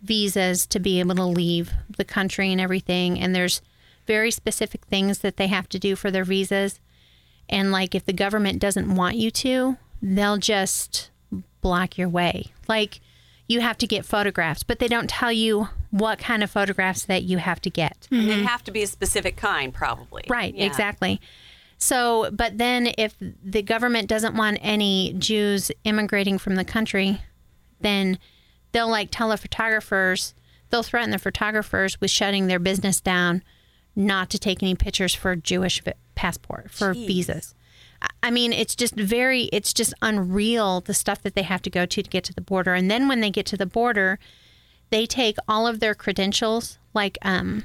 [0.01, 3.19] visas to be able to leave the country and everything.
[3.19, 3.61] And there's
[4.05, 6.79] very specific things that they have to do for their visas.
[7.49, 11.09] And like if the government doesn't want you to, they'll just
[11.61, 12.51] block your way.
[12.67, 13.01] Like
[13.47, 17.23] you have to get photographs, but they don't tell you what kind of photographs that
[17.23, 18.07] you have to get.
[18.11, 18.45] And they mm-hmm.
[18.45, 20.25] have to be a specific kind, probably.
[20.27, 20.65] Right, Yeah.
[20.65, 21.21] exactly.
[21.77, 27.21] So, but then if the government doesn't want any Jews immigrating from the country,
[27.79, 28.17] then
[28.71, 30.33] they'll like tell the photographers,
[30.69, 33.43] they'll threaten the photographers with shutting their business down
[33.95, 35.81] not to take any pictures for Jewish
[36.15, 37.55] passport, for visas.
[38.23, 41.85] I- mean, it's just very, it's just unreal the stuff that they have to go
[41.85, 42.73] to to get to the border.
[42.73, 44.19] And then when they get to the border,
[44.89, 47.63] they take all of their credentials, like um,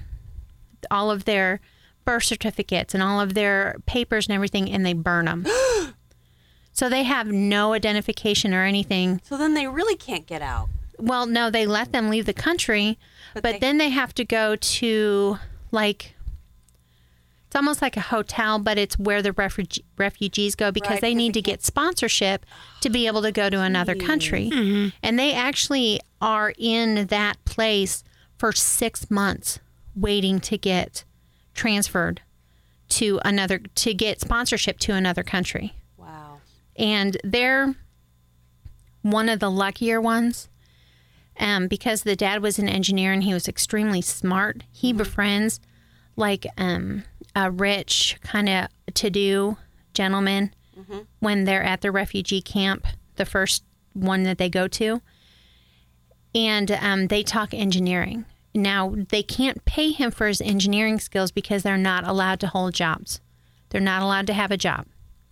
[0.90, 1.60] all of their
[2.04, 5.46] birth certificates and all of their papers and everything, and they burn them.
[6.72, 9.20] so they have no identification or anything.
[9.24, 10.68] So then they really can't get out.
[10.98, 12.98] Well, no, they let them leave the country,
[13.34, 15.38] but, they- then they have to go to
[15.70, 16.14] like
[17.52, 21.14] it's almost like a hotel, but it's where the refuge- refugees go because Right, they
[21.14, 22.46] need they to get sponsorship
[22.80, 24.50] to be able to go to another country.
[25.02, 28.04] And they actually are in that place
[28.38, 29.58] for six months
[29.94, 31.04] waiting to get
[31.52, 32.22] transferred
[32.88, 36.38] to another, to get sponsorship to another country Wow.
[36.74, 37.74] and they're
[39.02, 40.48] one of the luckier ones
[41.38, 44.62] um, because the dad was an engineer and he was extremely smart.
[44.72, 45.60] He befriends
[46.16, 49.56] like um, a rich kind of to-do
[49.94, 50.54] gentleman
[51.20, 53.62] when they're at the refugee camp, the first
[53.94, 55.00] one that they go to,
[56.34, 58.24] and um, they talk engineering.
[58.54, 62.74] Now they can't pay him for his engineering skills because they're not allowed to hold
[62.74, 63.20] jobs.
[63.70, 64.86] They're not allowed to have a job.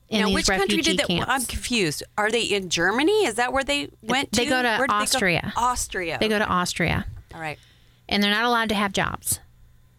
[0.09, 1.07] In now, which country did that?
[1.07, 1.27] camps.
[1.29, 2.03] I'm confused.
[2.19, 3.27] Are they in Germany?
[3.27, 4.51] Is that where they went They to?
[4.51, 5.53] go to Where did Austria.
[5.57, 6.17] Austria.
[6.21, 7.59] They go to Austria All right.
[8.09, 9.39] and they're not allowed to have jobs.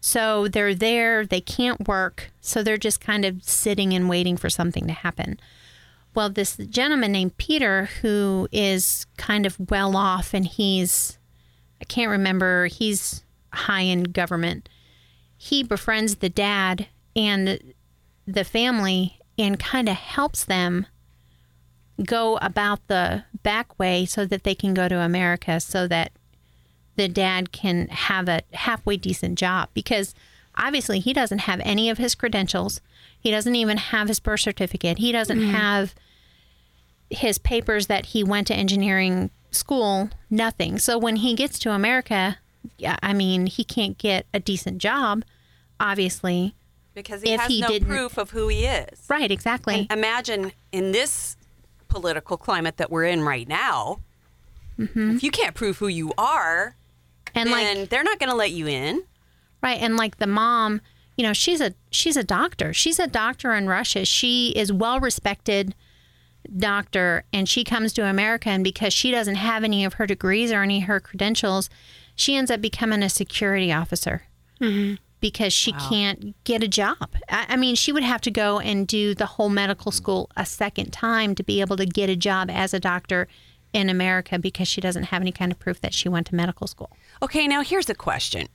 [0.04, 4.50] So they're there, they can't work, so they're just kind of sitting and waiting for
[4.50, 5.38] something to happen.
[6.12, 11.18] Well, this gentleman named Peter, who is kind of well off and he's,
[11.80, 14.68] I can't remember, he's high in government.
[15.36, 17.60] He befriends the dad and
[18.26, 20.86] the family and kind of helps them
[22.04, 26.10] go about the back way so that they can go to America so that
[26.96, 30.14] the dad can have a halfway decent job because
[30.56, 32.80] obviously he doesn't have any of his credentials.
[33.18, 34.98] He doesn't even have his birth certificate.
[34.98, 35.94] He doesn't have
[37.10, 40.78] his papers that he went to engineering school, nothing.
[40.78, 42.38] So when he gets to America,
[42.78, 45.24] yeah, I mean, he can't get a decent job,
[45.78, 46.54] obviously.
[46.94, 49.04] Because he has he no didn't- proof of who he is.
[49.08, 49.86] Right, exactly.
[49.90, 51.36] Imagine in this
[51.88, 54.00] political climate that we're in right now,
[54.78, 56.81] if you can't prove who you are, Mm-hmm.
[57.34, 59.02] And like they're not going to let you in.
[59.62, 60.80] Right, and like the mom,
[61.16, 62.72] you know, she's a she's a doctor.
[62.72, 64.04] She's a doctor in Russia.
[64.04, 65.74] She is well respected
[66.58, 70.50] doctor and she comes to America and because she doesn't have any of her degrees
[70.50, 71.70] or any of her credentials,
[72.14, 74.22] she ends up becoming a security officer.
[74.60, 74.96] Mm-hmm.
[75.20, 77.10] Because she can't get a job.
[77.28, 80.44] I, I mean, she would have to go and do the whole medical school a
[80.44, 83.28] second time to be able to get a job as a doctor
[83.72, 86.66] in America because she doesn't have any kind of proof that she went to medical
[86.66, 86.90] school.
[87.22, 88.48] Okay, now here's a question.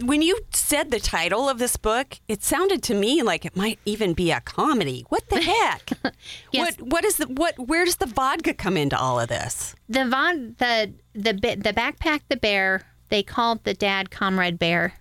[0.00, 3.80] When you said the title of this book, it sounded to me like it might
[3.84, 5.04] even be a comedy.
[5.08, 5.90] What the heck?
[6.52, 6.78] Yes.
[6.78, 9.74] What what is the what where does the vodka come into all of this?
[9.88, 14.94] The von the the the backpack the bear they called the dad comrade bear.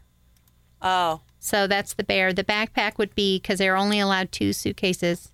[0.82, 2.34] Oh, So that's the bear.
[2.34, 5.30] The backpack would be because they're only allowed two suitcases.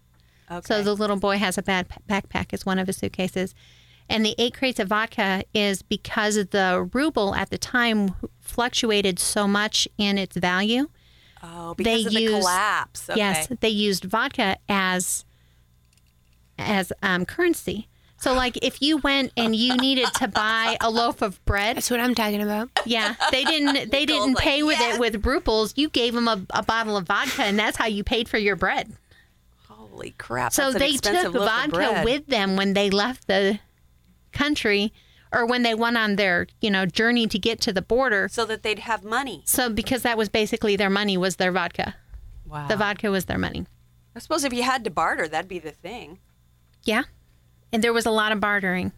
[0.52, 0.62] okay.
[0.68, 3.56] So the little boy has a bad backpack as one of his suitcases.
[4.12, 9.48] And the eight crates of vodka is because the ruble at the time fluctuated so
[9.48, 10.90] much in its value.
[11.44, 13.10] oh, because they of the used- collapse.
[13.10, 13.20] Okay.
[13.20, 15.26] Yes, they used vodka as
[16.58, 17.88] as um, currency.
[18.18, 21.90] So, like, if you went and you needed to buy a loaf of bread, That's
[21.90, 22.70] what I'm talking about.
[22.86, 25.74] yeah, they didn't they didn't like, pay with "Yes." it with rubles.
[25.78, 28.58] You gave them a, a bottle of vodka, and that's how you paid for your
[28.58, 28.92] bread.
[29.70, 30.52] Holy crap!
[30.52, 33.60] So that's they expensive took loaf vodka with them when they left the
[34.32, 34.94] country,
[35.32, 38.28] or when they went on their you know journey to get to the border.
[38.32, 39.44] so that they'd have money.
[39.46, 41.96] So because that was basically their money was their vodka.
[42.46, 42.68] Wow.
[42.68, 43.66] The vodka was their money.
[44.16, 46.20] I suppose if you had to barter, that'd be the thing.
[46.84, 47.04] Yeah,
[47.72, 48.92] and there was a lot of bartering.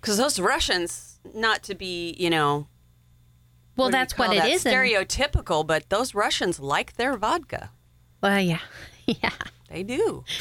[0.00, 2.66] Because those Russians, not to be, you know,
[3.76, 4.48] Well, what that's what it that?
[4.50, 4.64] is.
[4.64, 7.70] Stereotypical, but those Russians like their vodka.
[8.22, 8.60] well, yeah,
[9.06, 9.30] yeah.
[9.70, 10.24] They do.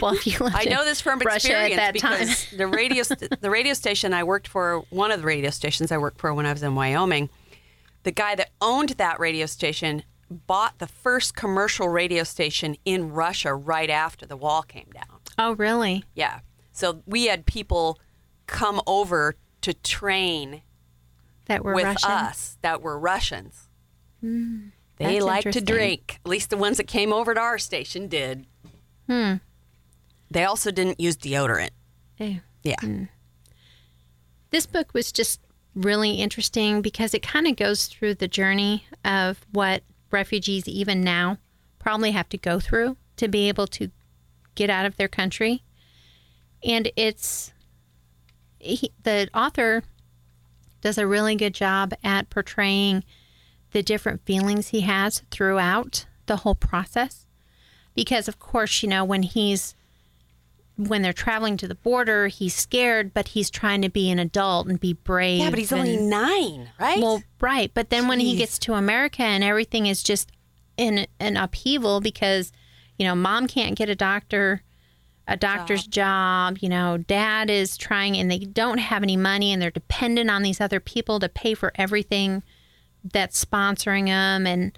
[0.00, 2.18] Well, if you I know this from experience at that time.
[2.20, 5.92] because the radio st- the radio station I worked for, one of the radio stations
[5.92, 7.30] I worked for when I was in Wyoming,
[8.02, 13.54] the guy that owned that radio station bought the first commercial radio station in Russia
[13.54, 15.20] right after the wall came down.
[15.38, 16.04] Oh, really?
[16.14, 16.40] Yeah.
[16.72, 18.00] So we had people
[18.46, 20.62] come over to train
[21.46, 22.10] That were with Russian.
[22.10, 23.68] us that were Russians.
[24.20, 24.68] Hmm.
[24.96, 26.18] they that's like to drink.
[26.24, 28.46] At least the ones that came over to our station did.
[29.08, 29.34] Hmm.
[30.30, 31.70] They also didn't use deodorant.
[32.62, 32.76] Yeah.
[34.50, 35.40] This book was just
[35.74, 41.38] really interesting because it kind of goes through the journey of what refugees, even now,
[41.78, 43.90] probably have to go through to be able to
[44.54, 45.64] get out of their country.
[46.62, 47.52] And it's
[48.58, 49.82] he, the author
[50.80, 53.04] does a really good job at portraying
[53.72, 57.26] the different feelings he has throughout the whole process.
[57.94, 59.74] Because, of course, you know, when he's
[60.76, 64.66] when they're traveling to the border, he's scared, but he's trying to be an adult
[64.66, 65.40] and be brave.
[65.40, 66.98] Yeah, but he's only nine, right?
[66.98, 67.70] well, right.
[67.74, 70.32] But then when he gets to America and everything is just
[70.76, 72.52] in an upheaval because,
[72.98, 74.62] you know, mom can't get a doctor,
[75.28, 76.58] a doctor's job.
[76.60, 80.42] You know, dad is trying and they don't have any money and they're dependent on
[80.42, 82.42] these other people to pay for everything
[83.04, 84.76] that's sponsoring them and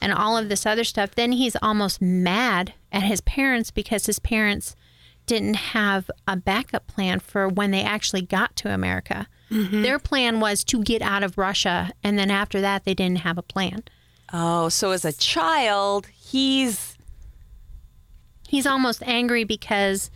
[0.00, 1.14] and all of this other stuff.
[1.14, 4.76] Then he's almost mad at his parents because his parents
[5.26, 9.26] didn't have a backup plan for when they actually got to America.
[9.50, 9.82] Mm-hmm.
[9.82, 13.38] Their plan was to get out of Russia, and then after that, they didn't have
[13.38, 13.82] a plan.
[14.32, 16.96] oh, so as a child, he's
[18.48, 20.10] He's almost angry because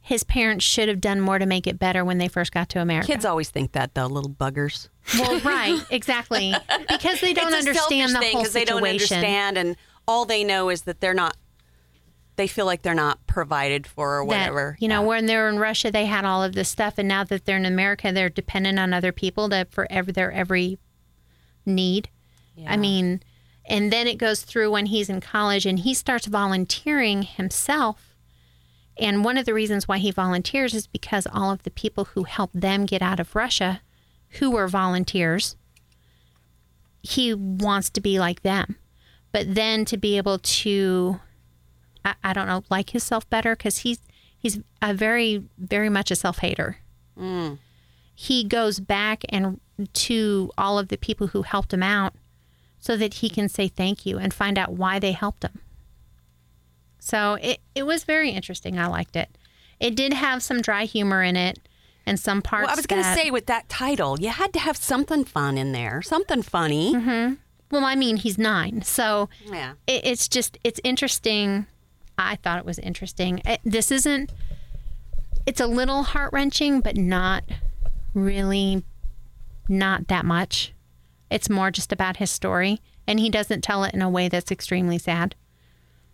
[0.00, 2.80] his parents should have done more to make it better when they first got to
[2.80, 3.06] America.
[3.06, 4.88] kids always think that though, little buggers.
[5.18, 6.54] Well, right, exactly,
[6.88, 9.16] because they don't understand the thing whole because they don't situation.
[9.16, 11.36] understand, and all they know is that they're not.
[12.36, 14.76] They feel like they're not provided for or that, whatever.
[14.80, 15.06] you know, Yeah.
[15.08, 17.56] when they were in Russia, they had all of this stuff, and now that they're
[17.58, 20.78] in America, they're dependent on other people to for every, their every
[21.66, 22.08] need.
[22.66, 23.22] I mean,
[23.64, 28.14] and then it goes through when he's in college and he starts volunteering himself.
[28.98, 32.24] And one of the reasons why he volunteers is because all of the people who
[32.24, 33.80] helped them get out of Russia,
[34.38, 35.56] who were volunteers,
[37.02, 38.76] he wants to be like them.
[39.32, 41.20] But then to be able to
[42.04, 44.00] I, I don't know, like himself better because he's
[44.38, 46.78] he's a very very much a self hater.
[47.18, 47.58] Mm.
[48.14, 49.60] He goes back and
[49.92, 52.14] to all of the people who helped him out,
[52.78, 55.60] so that he can say thank you and find out why they helped him.
[56.98, 58.78] So it it was very interesting.
[58.78, 59.36] I liked it.
[59.78, 61.58] It did have some dry humor in it,
[62.06, 62.66] and some parts.
[62.66, 65.56] Well, I was going to say with that title, you had to have something fun
[65.58, 66.94] in there, something funny.
[66.94, 67.34] Mm-hmm.
[67.70, 69.74] Well, I mean, he's nine, so Yeah.
[69.86, 71.66] it, it's just it's interesting.
[72.18, 73.40] I thought it was interesting.
[73.44, 74.32] It, this isn't.
[75.46, 77.44] It's a little heart wrenching, but not
[78.12, 78.82] really,
[79.68, 80.72] not that much.
[81.30, 84.50] It's more just about his story, and he doesn't tell it in a way that's
[84.50, 85.34] extremely sad.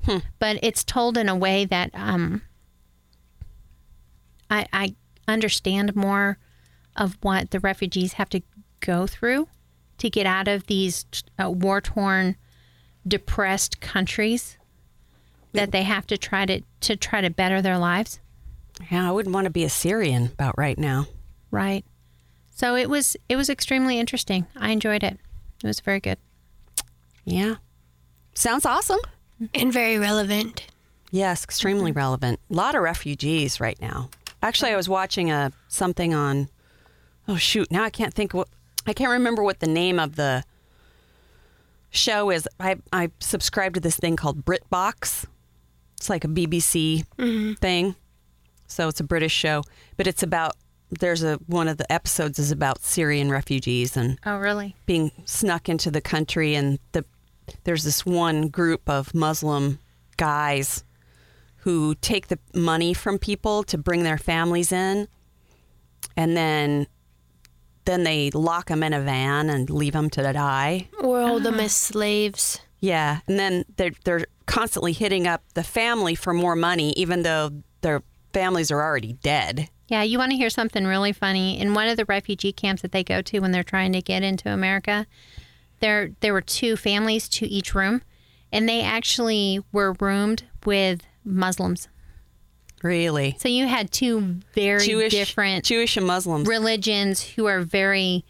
[0.05, 0.19] Hmm.
[0.39, 2.43] But it's told in a way that um,
[4.51, 4.95] I, I
[5.29, 6.39] understand more
[6.97, 8.43] of what the refugees have to
[8.81, 9.49] go through
[9.99, 11.05] to get out of these
[11.43, 12.37] uh, war torn,
[13.07, 14.59] depressed countries
[15.53, 18.21] that they have to try to to try to better their lives.
[18.91, 21.07] Yeah, I wouldn't want to be a Syrian about right now.
[21.51, 21.85] Right.
[22.51, 24.47] So it was it was extremely interesting.
[24.57, 25.19] I enjoyed it.
[25.63, 26.19] It was very good.
[27.25, 27.57] Yeah.
[28.35, 29.01] Sounds awesome.
[29.55, 30.67] And very relevant.
[31.11, 32.41] Yes, extremely relevant.
[32.51, 34.11] A lot of refugees right now.
[34.43, 36.49] Actually, I was watching a something on.
[37.29, 37.71] Oh shoot!
[37.71, 38.49] Now I can't think what
[38.87, 40.45] I can't remember what the name of the
[41.91, 42.49] show is.
[42.61, 45.27] I I subscribe to this thing called BritBox.
[45.97, 47.55] It's like a BBC mm-hmm.
[47.55, 47.97] thing.
[48.67, 49.63] So it's a British show,
[49.97, 50.55] but it's about.
[50.89, 54.77] There's a one of the episodes is about Syrian refugees and Oh, really?
[54.87, 57.05] being snuck into the country and the
[57.65, 59.81] there's this one group of Muslim
[60.17, 60.85] guys
[61.67, 65.09] who take the money from people to bring their families in
[66.17, 66.87] and then
[67.87, 70.89] then they lock them in a van and leave them to die.
[71.03, 71.91] Or hold them as ah.
[71.91, 72.61] slaves.
[72.79, 77.51] Yeah, and then they're they're constantly hitting up the family for more money even though
[77.81, 79.69] their families are already dead.
[79.89, 81.59] Yeah, you want to hear something really funny?
[81.59, 84.23] In one of the refugee camps that they go to when they're trying to get
[84.23, 85.05] into America,
[85.81, 88.03] there there were two families to each room,
[88.53, 91.89] and they actually were roomed with Muslims.
[92.83, 93.37] Really.
[93.39, 96.47] So you had two very Jewish different Jewish and Muslims.
[96.47, 98.25] religions who are very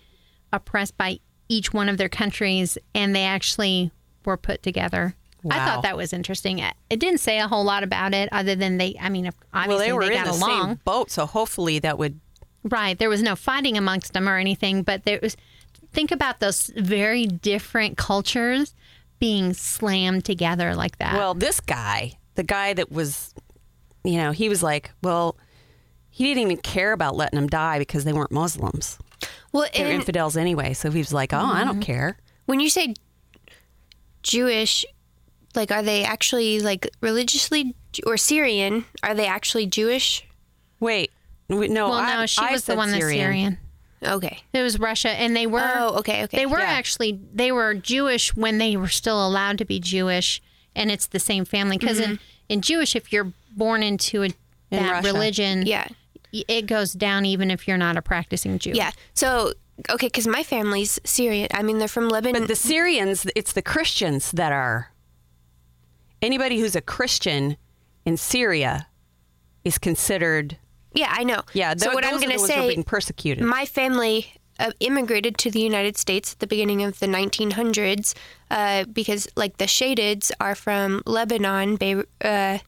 [0.52, 3.90] oppressed by each one of their countries, and they actually
[4.24, 5.14] were put together.
[5.48, 6.58] I thought that was interesting.
[6.58, 8.96] It didn't say a whole lot about it, other than they.
[9.00, 10.68] I mean, obviously well, they were got in the along.
[10.68, 12.18] same boat, so hopefully that would
[12.64, 12.98] Right.
[12.98, 15.36] There was no fighting amongst them or anything, but there was.
[15.92, 18.74] Think about those very different cultures
[19.18, 21.14] being slammed together like that.
[21.14, 23.34] Well, this guy, the guy that was,
[24.04, 25.36] you know, he was like, well,
[26.10, 28.98] he didn't even care about letting them die because they weren't Muslims.
[29.52, 30.72] Well, They're and infidels anyway.
[30.74, 31.80] So he was like, oh, I don't mm-hmm.
[31.80, 32.18] care.
[32.46, 32.94] when you say
[34.22, 34.84] Jewish,
[35.54, 37.74] like, are they actually like religiously
[38.06, 38.84] or Syrian?
[39.02, 40.26] Are they actually Jewish?
[40.80, 41.10] Wait,
[41.48, 43.58] w- no, well, I, no, she I was the said one that's Syrian.
[44.02, 44.38] Okay.
[44.52, 45.62] It was Russia, and they were.
[45.62, 46.36] Oh, okay, okay.
[46.36, 46.66] They were Yeah.
[46.66, 50.42] actually they were Jewish when they were still allowed to be Jewish,
[50.76, 51.78] and it's the same family.
[51.78, 54.28] Because in in Jewish, if you're born into a
[54.70, 55.12] that Russia.
[55.12, 55.88] religion, Yeah.
[56.32, 58.72] it goes down even if you're not a practicing Jew.
[58.74, 58.90] Yeah.
[59.14, 59.52] So,
[59.90, 61.48] okay, because my family's Syrian.
[61.52, 62.42] I mean, they're from Lebanon.
[62.42, 64.92] But the Syrians, it's the Christians that are.
[66.22, 67.56] Anybody who's a Christian
[68.04, 68.86] in Syria
[69.64, 70.56] is considered.
[70.94, 71.42] yeah, I know.
[71.52, 73.44] Yeah, So tho- what I'm going to the ones who are say, being persecuted.
[73.44, 78.14] my family uh, immigrated to the United States at the beginning of the 1900s
[78.50, 81.76] uh, because, like, the Shadids are from Lebanon.
[81.80, 82.58] Uh,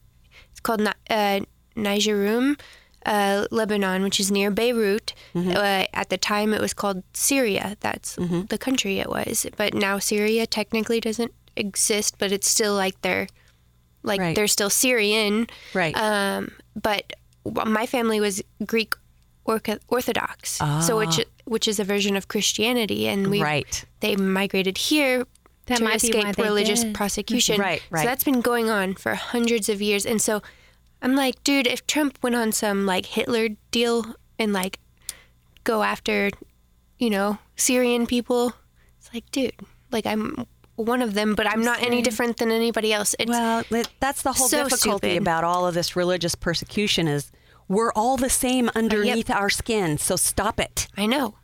[0.51, 1.39] it's called uh,
[1.75, 2.59] Nigerum,
[3.05, 5.13] uh, Lebanon, which is near Beirut.
[5.33, 5.51] Mm-hmm.
[5.51, 7.77] Uh, at the time, it was called Syria.
[7.79, 9.45] That's the country it was.
[9.55, 13.27] But now Syria technically doesn't exist, but it's still like they're
[14.03, 14.35] like Right.
[14.35, 15.47] they're still Syrian.
[15.73, 15.95] Right.
[15.97, 17.13] Um, but
[17.45, 18.93] my family was Greek
[19.45, 23.45] Orthodox, so which which is a version of Christianity, and we Ah.
[23.45, 23.85] Right.
[24.01, 25.25] they migrated here
[25.69, 26.93] That to might escape they religious did.
[26.93, 27.59] prosecution.
[27.59, 28.01] Right, right.
[28.01, 30.41] So that's been going on for hundreds of years, and so
[31.01, 34.79] I'm like, dude, if Trump went on some like Hitler deal and like
[35.63, 36.29] go after,
[36.97, 38.53] you know, Syrian people,
[38.97, 39.53] it's like, dude,
[39.91, 40.45] like I'm
[40.75, 43.15] one of them, but I'm not any different than anybody else.
[43.19, 43.63] It's Well,
[43.99, 45.21] that's the whole so difficulty stupid.
[45.21, 47.31] about all of this religious persecution is
[47.67, 49.97] we're all the same underneath our skin.
[49.97, 50.87] So stop it.
[50.97, 51.35] I know.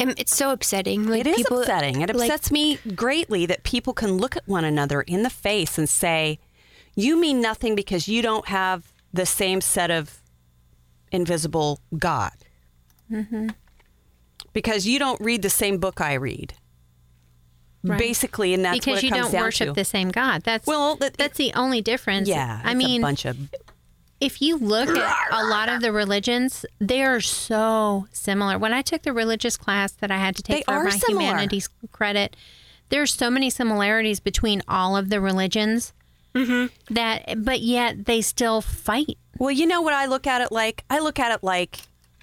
[0.00, 1.06] And it's so upsetting.
[1.06, 2.00] Like It is people, upsetting.
[2.00, 5.76] It like, upsets me greatly that people can look at one another in the face
[5.78, 6.38] and say,
[6.96, 10.22] "You mean nothing because you don't have the same set of
[11.12, 12.32] invisible God."
[13.12, 13.48] Mm-hmm.
[14.52, 16.54] Because you don't read the same book I read.
[17.82, 17.98] Right.
[17.98, 19.72] Basically, and that's because you don't worship to.
[19.72, 20.42] the same God.
[20.42, 22.28] That's Well, that- that's the only difference.
[22.28, 23.36] yeah, I mean, a bunch of
[24.20, 28.58] if you look at a lot of the religions, they are so similar.
[28.58, 31.24] When I took the religious class that I had to take They for my similar.
[31.24, 32.36] humanities credit,
[32.90, 35.92] there's so many similarities between all of the religions
[36.32, 36.94] Mm-hmm.
[36.94, 39.18] that, but yet they still fight.
[39.38, 40.84] Well, you know what I look at it like?
[40.88, 41.80] I look at it like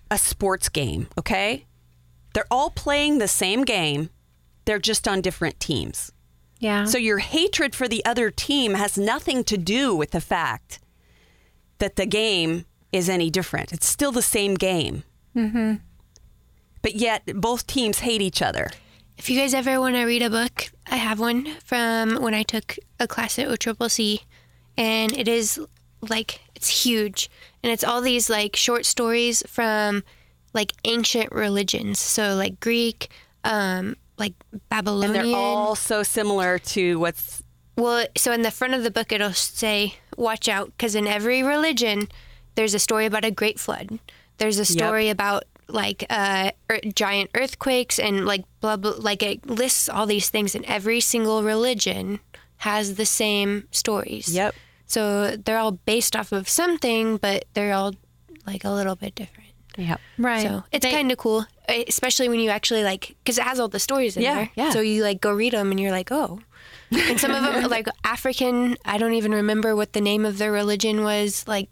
[0.09, 1.65] a sports game, okay?
[2.33, 4.09] They're all playing the same game,
[4.63, 6.13] they're just on different teams.
[6.59, 6.85] Yeah.
[6.85, 10.79] So your hatred for the other team has nothing to do with the fact
[11.79, 13.71] that the game is any different.
[13.73, 15.03] It's still the same game.
[15.35, 15.75] Mm-hmm.
[16.81, 18.69] But yet, both teams hate each other.
[19.17, 22.43] If you guys ever want to read a book, I have one from when I
[22.43, 24.21] took a class at OCCC,
[24.77, 25.59] and it is
[26.01, 27.29] like it's huge,
[27.63, 30.03] and it's all these like short stories from
[30.53, 33.09] like ancient religions, so like Greek,
[33.43, 34.33] um, like
[34.69, 37.43] Babylonian, And they're all so similar to what's
[37.77, 41.43] Well, so in the front of the book, it'll say, "Watch out," because in every
[41.43, 42.07] religion,
[42.55, 43.99] there's a story about a great flood.
[44.39, 48.95] There's a story about like uh, er, giant earthquakes and like blah blah.
[48.97, 52.19] Like it lists all these things, and every single religion
[52.57, 54.33] has the same stories.
[54.33, 54.55] Yep.
[54.87, 57.93] So they're all based off of something, but they're all
[58.47, 59.51] like a little bit different.
[59.77, 59.97] Yeah.
[60.17, 60.41] Right.
[60.41, 61.45] So it's kind of cool,
[61.87, 64.49] especially when you actually like, because it has all the stories in Yeah, there.
[64.55, 64.69] yeah.
[64.71, 66.39] So you like go read them and you're like, oh.
[66.91, 70.51] And some of them, like African, I don't even remember what the name of their
[70.51, 71.69] religion was like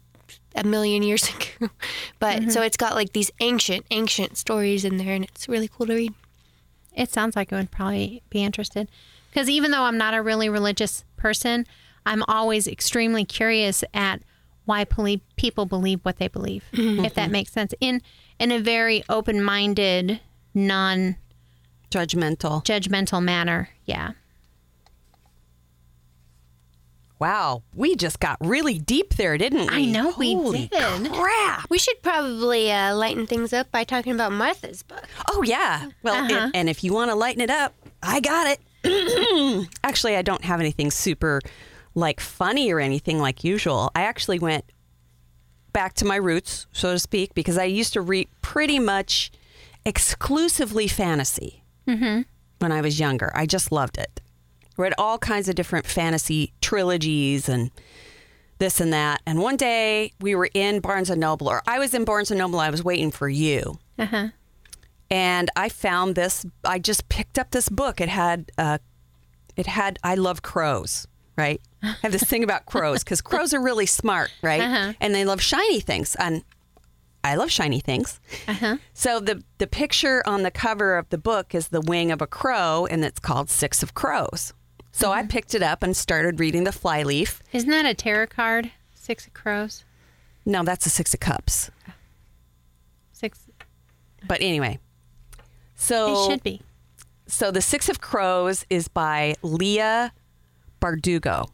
[0.54, 1.28] a million years
[1.60, 1.70] ago.
[2.18, 2.62] But so mm-hmm.
[2.62, 6.14] it's got like these ancient, ancient stories in there and it's really cool to read.
[6.94, 8.88] It sounds like I would probably be interested.
[9.30, 11.66] Because even though I'm not a really religious person,
[12.06, 14.22] I'm always extremely curious at
[14.64, 17.04] why poli- people believe what they believe, mm-hmm.
[17.04, 17.74] if that makes sense.
[17.80, 18.00] In
[18.38, 20.20] in a very open minded,
[20.54, 21.16] non
[21.90, 22.64] Judgmental.
[22.64, 23.70] judgmental manner.
[23.84, 24.12] Yeah.
[27.18, 29.84] Wow, we just got really deep there, didn't we?
[29.84, 31.12] I know we Holy did.
[31.12, 31.70] Crap.
[31.70, 35.04] We should probably uh, lighten things up by talking about Martha's book.
[35.30, 35.88] Oh yeah.
[36.02, 39.68] Well, and, and if you want to lighten it up, I got it.
[39.84, 41.40] actually, I don't have anything super
[41.94, 43.90] like funny or anything like usual.
[43.94, 44.64] I actually went
[45.72, 49.32] back to my roots, so to speak, because I used to read pretty much
[49.84, 51.62] exclusively fantasy
[52.58, 53.32] when I was younger.
[53.34, 54.20] I just loved it.
[54.76, 57.70] Read all kinds of different fantasy trilogies and
[58.58, 59.22] this and that.
[59.26, 62.38] And one day we were in Barnes and Noble, or I was in Barnes and
[62.38, 62.60] Noble.
[62.60, 64.28] I was waiting for you Uh huh.
[65.10, 66.44] and I found this.
[66.64, 68.00] I just picked up this book.
[68.00, 68.78] It had, uh,
[69.56, 69.98] it had.
[70.04, 71.06] I love crows,
[71.36, 71.60] right?
[71.82, 74.60] I have this thing about crows because crows are really smart, right?
[74.62, 74.92] Uh-huh.
[75.00, 76.42] And they love shiny things, and
[77.24, 78.20] I love shiny things.
[78.48, 78.76] Uh-huh.
[78.94, 82.26] So the the picture on the cover of the book is the wing of a
[82.26, 84.52] crow, and it's called Six of Crows.
[84.96, 87.42] So I picked it up and started reading the flyleaf.
[87.52, 88.72] Isn't that a tarot card?
[88.94, 89.84] Six of crows.
[90.46, 91.70] No, that's a Six of Cups.
[93.12, 93.40] Six.
[94.26, 94.78] But anyway,
[95.74, 96.62] so it should be.
[97.26, 100.14] So the Six of Crows is by Leah
[100.80, 101.50] Bardugo.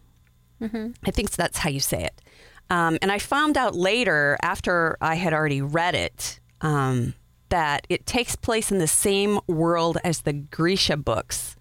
[0.63, 2.23] I think that's how you say it.
[2.71, 7.15] Um, and I found out later, after I had already read it, um,
[7.49, 11.57] that it takes place in the same world as the Grisha books,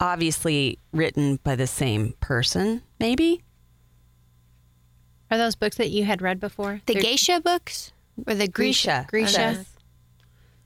[0.00, 3.42] obviously written by the same person, maybe.
[5.30, 6.80] Are those books that you had read before?
[6.86, 7.92] The They're- geisha books?
[8.26, 9.06] Or the Grisha.
[9.08, 9.36] Grisha?
[9.52, 9.64] Grisha.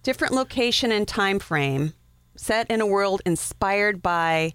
[0.03, 1.93] Different location and time frame,
[2.37, 4.55] set in a world inspired by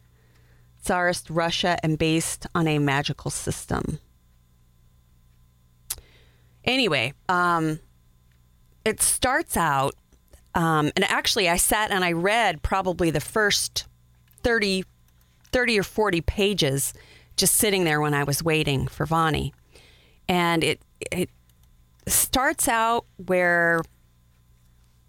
[0.83, 3.99] Tsarist Russia and based on a magical system.
[6.63, 7.79] Anyway, um,
[8.83, 9.95] it starts out,
[10.53, 13.85] um, and actually, I sat and I read probably the first
[14.43, 14.83] 30,
[15.51, 16.93] 30 or 40 pages
[17.35, 19.53] just sitting there when I was waiting for Vonnie.
[20.27, 20.81] And it,
[21.11, 21.29] it
[22.07, 23.81] starts out where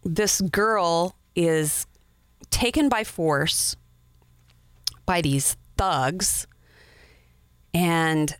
[0.04, 1.86] this girl is
[2.50, 3.76] taken by force
[5.06, 6.46] by these thugs
[7.72, 8.36] and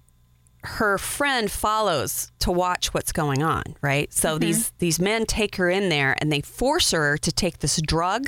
[0.64, 4.41] her friend follows to watch what's going on right so mm-hmm.
[4.41, 8.26] these these men take her in there and they force her to take this drug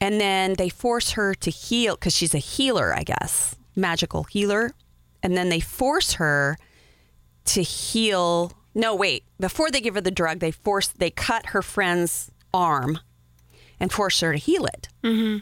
[0.00, 4.70] and then they force her to heal because she's a healer i guess magical healer
[5.22, 6.56] and then they force her
[7.46, 8.52] to heal.
[8.74, 9.24] No, wait.
[9.38, 12.98] Before they give her the drug, they force they cut her friend's arm
[13.78, 14.88] and force her to heal it.
[15.02, 15.38] Mm-hmm.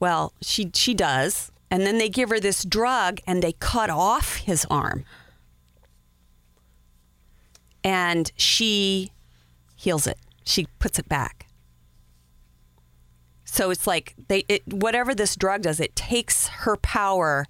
[0.00, 4.36] Well, she she does, and then they give her this drug and they cut off
[4.36, 5.04] his arm,
[7.82, 9.12] and she
[9.76, 10.18] heals it.
[10.44, 11.47] She puts it back.
[13.58, 17.44] So it's like they it, whatever this drug does, it takes her power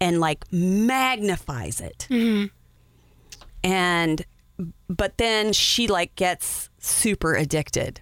[0.00, 2.06] and like magnifies it.
[2.08, 2.46] Mm-hmm.
[3.64, 4.24] And
[4.88, 8.00] but then she like gets super addicted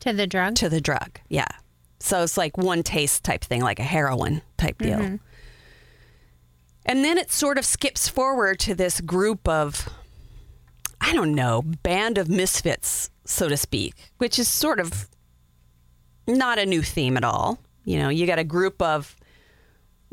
[0.00, 0.56] to the drug.
[0.56, 1.46] to the drug yeah.
[2.00, 4.98] So it's like one taste type thing like a heroin type deal.
[4.98, 5.16] Mm-hmm.
[6.86, 9.88] And then it sort of skips forward to this group of
[11.00, 15.08] i don't know band of misfits so to speak which is sort of
[16.26, 19.16] not a new theme at all you know you got a group of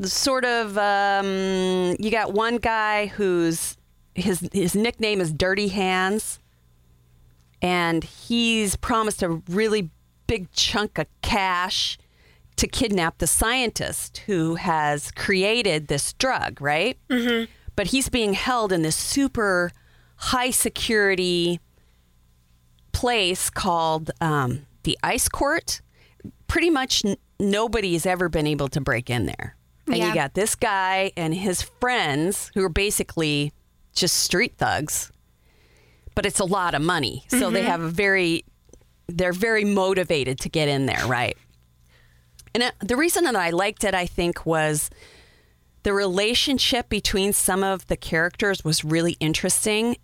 [0.00, 3.76] sort of um, you got one guy who's
[4.14, 6.38] his his nickname is Dirty Hands,
[7.60, 9.90] and he's promised a really
[10.26, 11.98] big chunk of cash
[12.56, 16.98] to kidnap the scientist who has created this drug, right?
[17.08, 17.50] Mm-hmm.
[17.74, 19.72] But he's being held in this super
[20.16, 21.60] high security
[22.92, 25.80] place called um, the Ice Court.
[26.52, 29.56] Pretty much n- nobody's ever been able to break in there.
[29.86, 30.08] And Yeah.
[30.08, 33.54] you got this guy and his friends who are basically
[33.94, 35.10] just street thugs,
[36.14, 37.24] but it's a lot of money.
[37.28, 37.70] So they mm-hmm.
[37.70, 38.44] have a very,
[39.08, 41.38] they're very motivated to get in there, right?
[42.54, 44.90] And it, the reason that I liked it, I think, was
[45.84, 49.96] the relationship between some of the characters was really interesting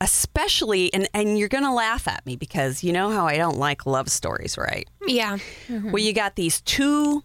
[0.00, 3.58] especially and and you're going to laugh at me because you know how I don't
[3.58, 4.88] like love stories, right?
[5.06, 5.38] Yeah.
[5.68, 7.22] Well, you got these two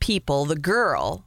[0.00, 1.24] people, the girl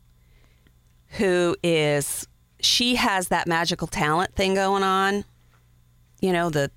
[1.18, 2.28] who is
[2.60, 5.24] she has that magical talent thing going on.
[6.22, 6.72] You know, the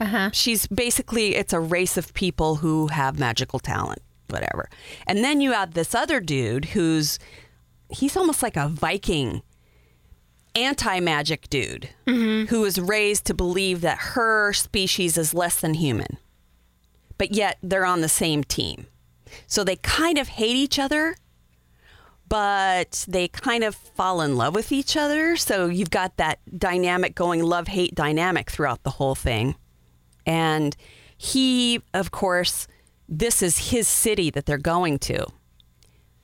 [0.00, 0.30] Uh huh.
[0.32, 4.68] she's basically it's a race of people who have magical talent, whatever.
[5.06, 7.18] And then you have this other dude who's
[7.88, 9.42] he's almost like a Viking
[10.56, 12.46] anti-magic dude mm-hmm.
[12.46, 16.18] who was raised to believe that her species is less than human.
[17.18, 18.86] But yet they're on the same team.
[19.46, 21.16] So they kind of hate each other,
[22.28, 25.36] but they kind of fall in love with each other.
[25.36, 29.54] So you've got that dynamic going love hate dynamic throughout the whole thing.
[30.26, 30.74] And
[31.16, 32.66] he, of course,
[33.08, 35.26] this is his city that they're going to.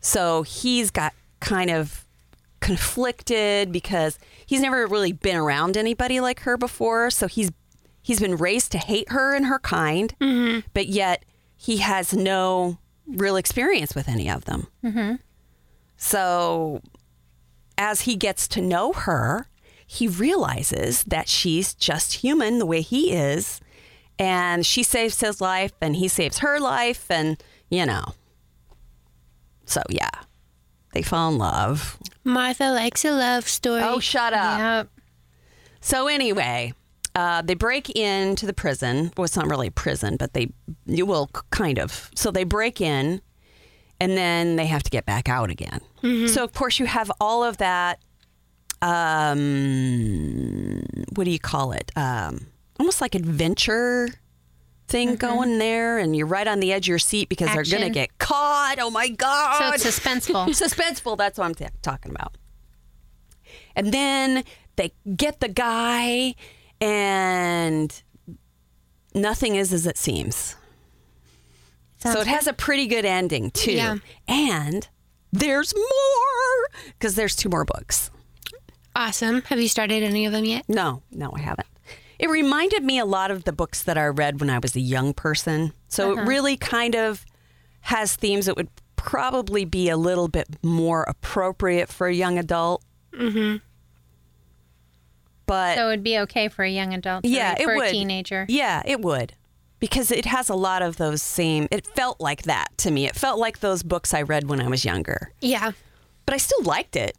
[0.00, 2.04] So he's got kind of
[2.62, 7.10] conflicted because he's never really been around anybody like her before.
[7.10, 7.50] So he's
[8.00, 10.60] he's been raised to hate her and her kind, mm-hmm.
[10.72, 11.24] but yet
[11.56, 14.68] he has no real experience with any of them.
[14.82, 15.16] Mm-hmm.
[15.96, 16.80] So
[17.76, 19.48] as he gets to know her,
[19.86, 23.60] he realizes that she's just human the way he is.
[24.18, 27.10] And she saves his life and he saves her life.
[27.10, 28.14] And, you know.
[29.64, 30.10] So, yeah,
[30.93, 31.99] they fall in love.
[32.24, 33.82] Martha likes a love story.
[33.82, 34.59] Oh, shut up.
[34.59, 34.88] Yep.
[35.80, 36.72] So, anyway,
[37.14, 39.12] uh, they break into the prison.
[39.16, 40.53] Well, it's not really a prison, but they,
[40.86, 42.11] you will kind of.
[42.14, 43.20] So, they break in
[44.01, 45.80] and then they have to get back out again.
[46.28, 48.01] So, of course, you have all of that.
[48.82, 50.82] Um,
[51.14, 51.93] what do you call it?
[51.97, 52.47] Um,
[52.80, 54.09] almost like adventure
[54.93, 55.26] thing mm-hmm.
[55.26, 57.90] going there, and you're right on the edge of your seat because they're going to
[57.90, 58.76] get caught.
[58.78, 59.74] Oh my So god!
[59.74, 60.47] it's suspenseful.
[60.51, 61.16] suspenseful.
[61.18, 62.36] That's what I'm t- talking about.
[63.74, 64.45] And then
[64.76, 66.34] they get the guy,
[66.80, 68.03] and
[69.14, 70.57] nothing is as it seems.
[71.99, 73.72] so it has a pretty good ending too.
[73.72, 73.97] Yeah.
[74.28, 74.86] And
[75.32, 78.11] there's more because there's two more books.
[78.95, 79.40] Awesome.
[79.43, 80.68] Have you started any of them yet?
[80.68, 81.66] No, no, I haven't.
[82.22, 84.80] It reminded me a lot of the books that I read when I was a
[84.80, 85.72] young person.
[85.88, 87.26] So it really kind of
[87.80, 92.84] has themes that would probably be a little bit more appropriate for a young adult.
[93.12, 93.56] Mm-hmm.
[95.46, 97.24] But So it'd be okay for a young adult.
[97.24, 97.88] Yeah, it for would.
[97.88, 98.46] a teenager.
[98.48, 99.34] Yeah, it would.
[99.80, 103.06] Because it has a lot of those same, it felt like that to me.
[103.06, 105.32] It felt like those books I read when I was younger.
[105.40, 105.72] Yeah.
[106.24, 107.18] But I still liked it.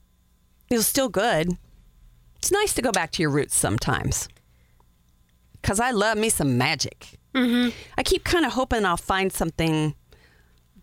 [0.70, 1.58] It was still good.
[2.38, 4.30] It's nice to go back to your roots sometimes.
[5.64, 7.18] Because I love me some magic.
[7.34, 7.70] Mm-hmm.
[7.98, 9.96] I keep kind of hoping I'll find something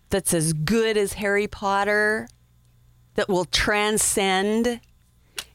[0.09, 2.27] that's as good as Harry Potter,
[3.15, 4.81] that will transcend.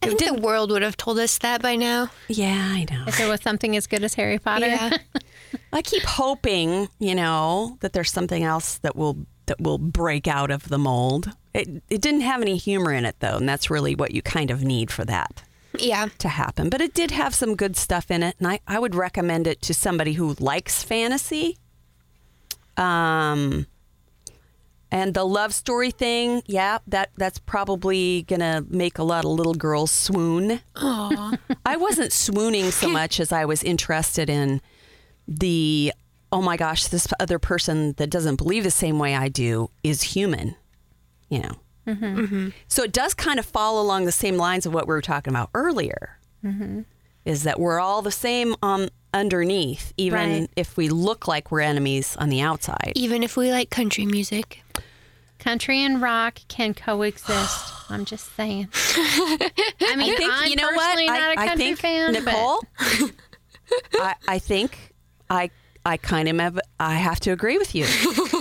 [0.03, 2.11] I think the world would have told us that by now.
[2.29, 3.05] Yeah, I know.
[3.07, 4.69] If there was something as good as Harry Potter.
[4.69, 4.97] Yeah.
[5.73, 10.51] I keep hoping, you know, that there's something else that will that will break out
[10.51, 11.31] of the mold.
[11.53, 14.51] It it didn't have any humor in it though, and that's really what you kind
[14.51, 15.43] of need for that
[15.81, 16.09] yeah.
[16.19, 16.69] to happen.
[16.69, 19.63] But it did have some good stuff in it, and I, I would recommend it
[19.63, 21.59] to somebody who likes fantasy.
[22.77, 23.67] Um
[24.91, 29.55] and the love story thing, yeah, that that's probably gonna make a lot of little
[29.55, 30.61] girls swoon.
[30.77, 34.61] I wasn't swooning so much as I was interested in
[35.27, 35.93] the
[36.33, 40.03] oh my gosh, this other person that doesn't believe the same way I do is
[40.03, 40.57] human,
[41.29, 41.53] you know.
[41.87, 42.19] Mm-hmm.
[42.21, 42.49] Mm-hmm.
[42.69, 45.33] So it does kind of fall along the same lines of what we were talking
[45.33, 46.19] about earlier.
[46.45, 46.83] Mm-hmm.
[47.25, 50.51] Is that we're all the same um, underneath, even Right.
[50.57, 52.93] if we look like we're enemies on the outside.
[52.95, 54.63] Even if we like country music.
[55.39, 57.73] Country and rock can coexist.
[57.91, 58.69] I'm just saying.
[58.75, 61.79] I mean, I think I'm you know what personally not a I, I country think
[61.79, 62.65] fan, but- Nicole.
[63.95, 64.93] I, I think
[65.31, 65.51] I
[65.85, 67.85] I kind of have, I have to agree with you.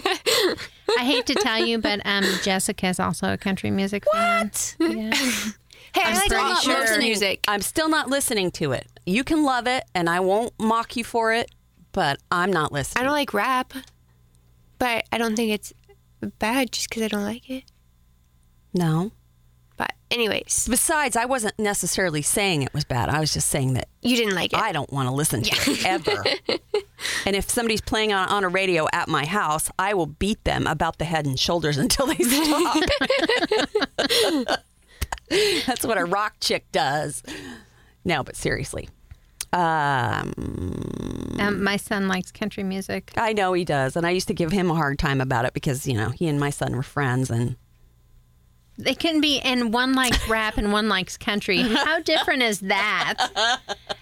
[0.98, 4.52] I hate to tell you, but um, Jessica is also a country music fan.
[4.80, 5.14] Yeah.
[5.94, 7.08] Hey, I like still all not most listening.
[7.08, 7.40] music.
[7.48, 8.88] I'm still not listening to it.
[9.06, 11.52] You can love it, and I won't mock you for it,
[11.94, 13.02] but I'm not listening.
[13.02, 13.74] I don't like rap,
[14.78, 15.72] but I don't think it's
[16.40, 17.64] bad just because I don't like it.
[18.74, 19.12] no.
[19.78, 23.10] But anyways, Besides, I wasn't necessarily saying it was bad.
[23.10, 24.60] I was just saying that you didn't like it.
[24.60, 26.24] I don't want to listen to it ever.
[27.26, 30.66] and if somebody's playing on, on a radio at my house, I will beat them
[30.68, 32.78] about the head and shoulders until they stop.
[35.66, 37.24] That's what a rock chick does.
[38.04, 38.90] No, but seriously.
[39.52, 40.34] Um,
[41.40, 43.12] Um, my son likes country music.
[43.18, 43.96] I know he does.
[43.96, 46.28] And I used to give him a hard time about it because, you know, he
[46.28, 47.56] and my son were friends and
[48.78, 51.62] They can be, in one likes rap and one likes country.
[51.62, 53.16] How different is that?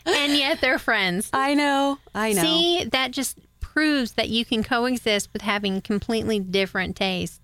[0.05, 1.29] And yet they're friends.
[1.31, 1.99] I know.
[2.15, 2.41] I know.
[2.41, 7.39] See, that just proves that you can coexist with having completely different tastes.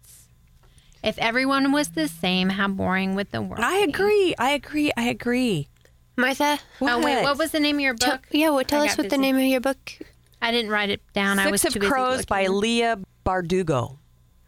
[1.03, 3.63] If everyone was the same, how boring would the world?
[3.63, 4.35] I agree.
[4.37, 4.91] I agree.
[4.97, 5.69] I agree.
[6.17, 8.27] Martha, Oh wait, what was the name of your tell, book?
[8.31, 9.93] yeah, well, tell I us got what the name of your book.
[10.41, 11.39] I didn't write it down.
[11.39, 12.47] I was Six too of busy Crows by.
[12.47, 13.97] Leah Bardugo.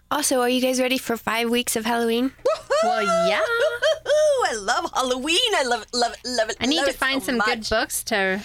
[0.10, 2.34] Also, are you guys ready for five weeks of Halloween?
[2.84, 3.42] Well, yeah.
[4.44, 5.38] I love Halloween.
[5.56, 6.58] I love love love it.
[6.60, 8.42] I need to find so some good books to.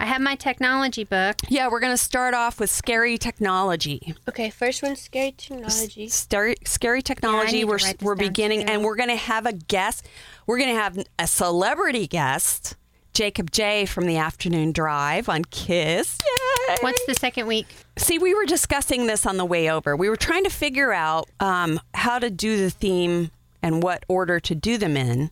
[0.00, 1.36] I have my technology book.
[1.48, 4.14] Yeah, we're going to start off with scary technology.
[4.28, 6.08] Okay, first one's scary technology.
[6.08, 7.52] Scary, scary technology.
[7.52, 8.72] need to we're we're beginning, too.
[8.72, 10.06] and we're going to have a guest.
[10.46, 12.76] We're going to have a celebrity guest,
[13.12, 16.18] Jacob J from the Afternoon Drive on Kiss.
[16.68, 16.76] Yay!
[16.80, 17.66] What's the second week?
[17.96, 19.96] See, we were discussing this on the way over.
[19.96, 23.32] We were trying to figure out um, how to do the theme
[23.62, 25.30] and what order to do them in.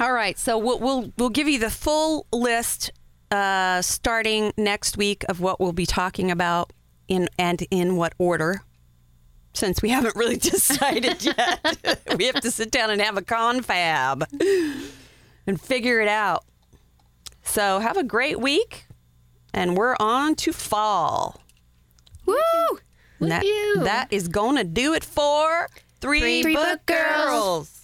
[0.00, 2.92] All right, so we'll we'll, we'll give you the full list
[3.30, 6.72] uh, starting next week of what we'll be talking about
[7.08, 8.62] in and in what order.
[9.54, 14.24] Since we haven't really decided yet, we have to sit down and have a confab
[15.46, 16.44] and figure it out.
[17.42, 18.86] So have a great week,
[19.52, 21.40] and we're on to fall.
[22.26, 22.36] Woo!
[23.20, 23.42] That,
[23.82, 25.68] that is to do it for
[26.00, 27.30] Three, Three Book Book Girls.
[27.30, 27.77] Girls.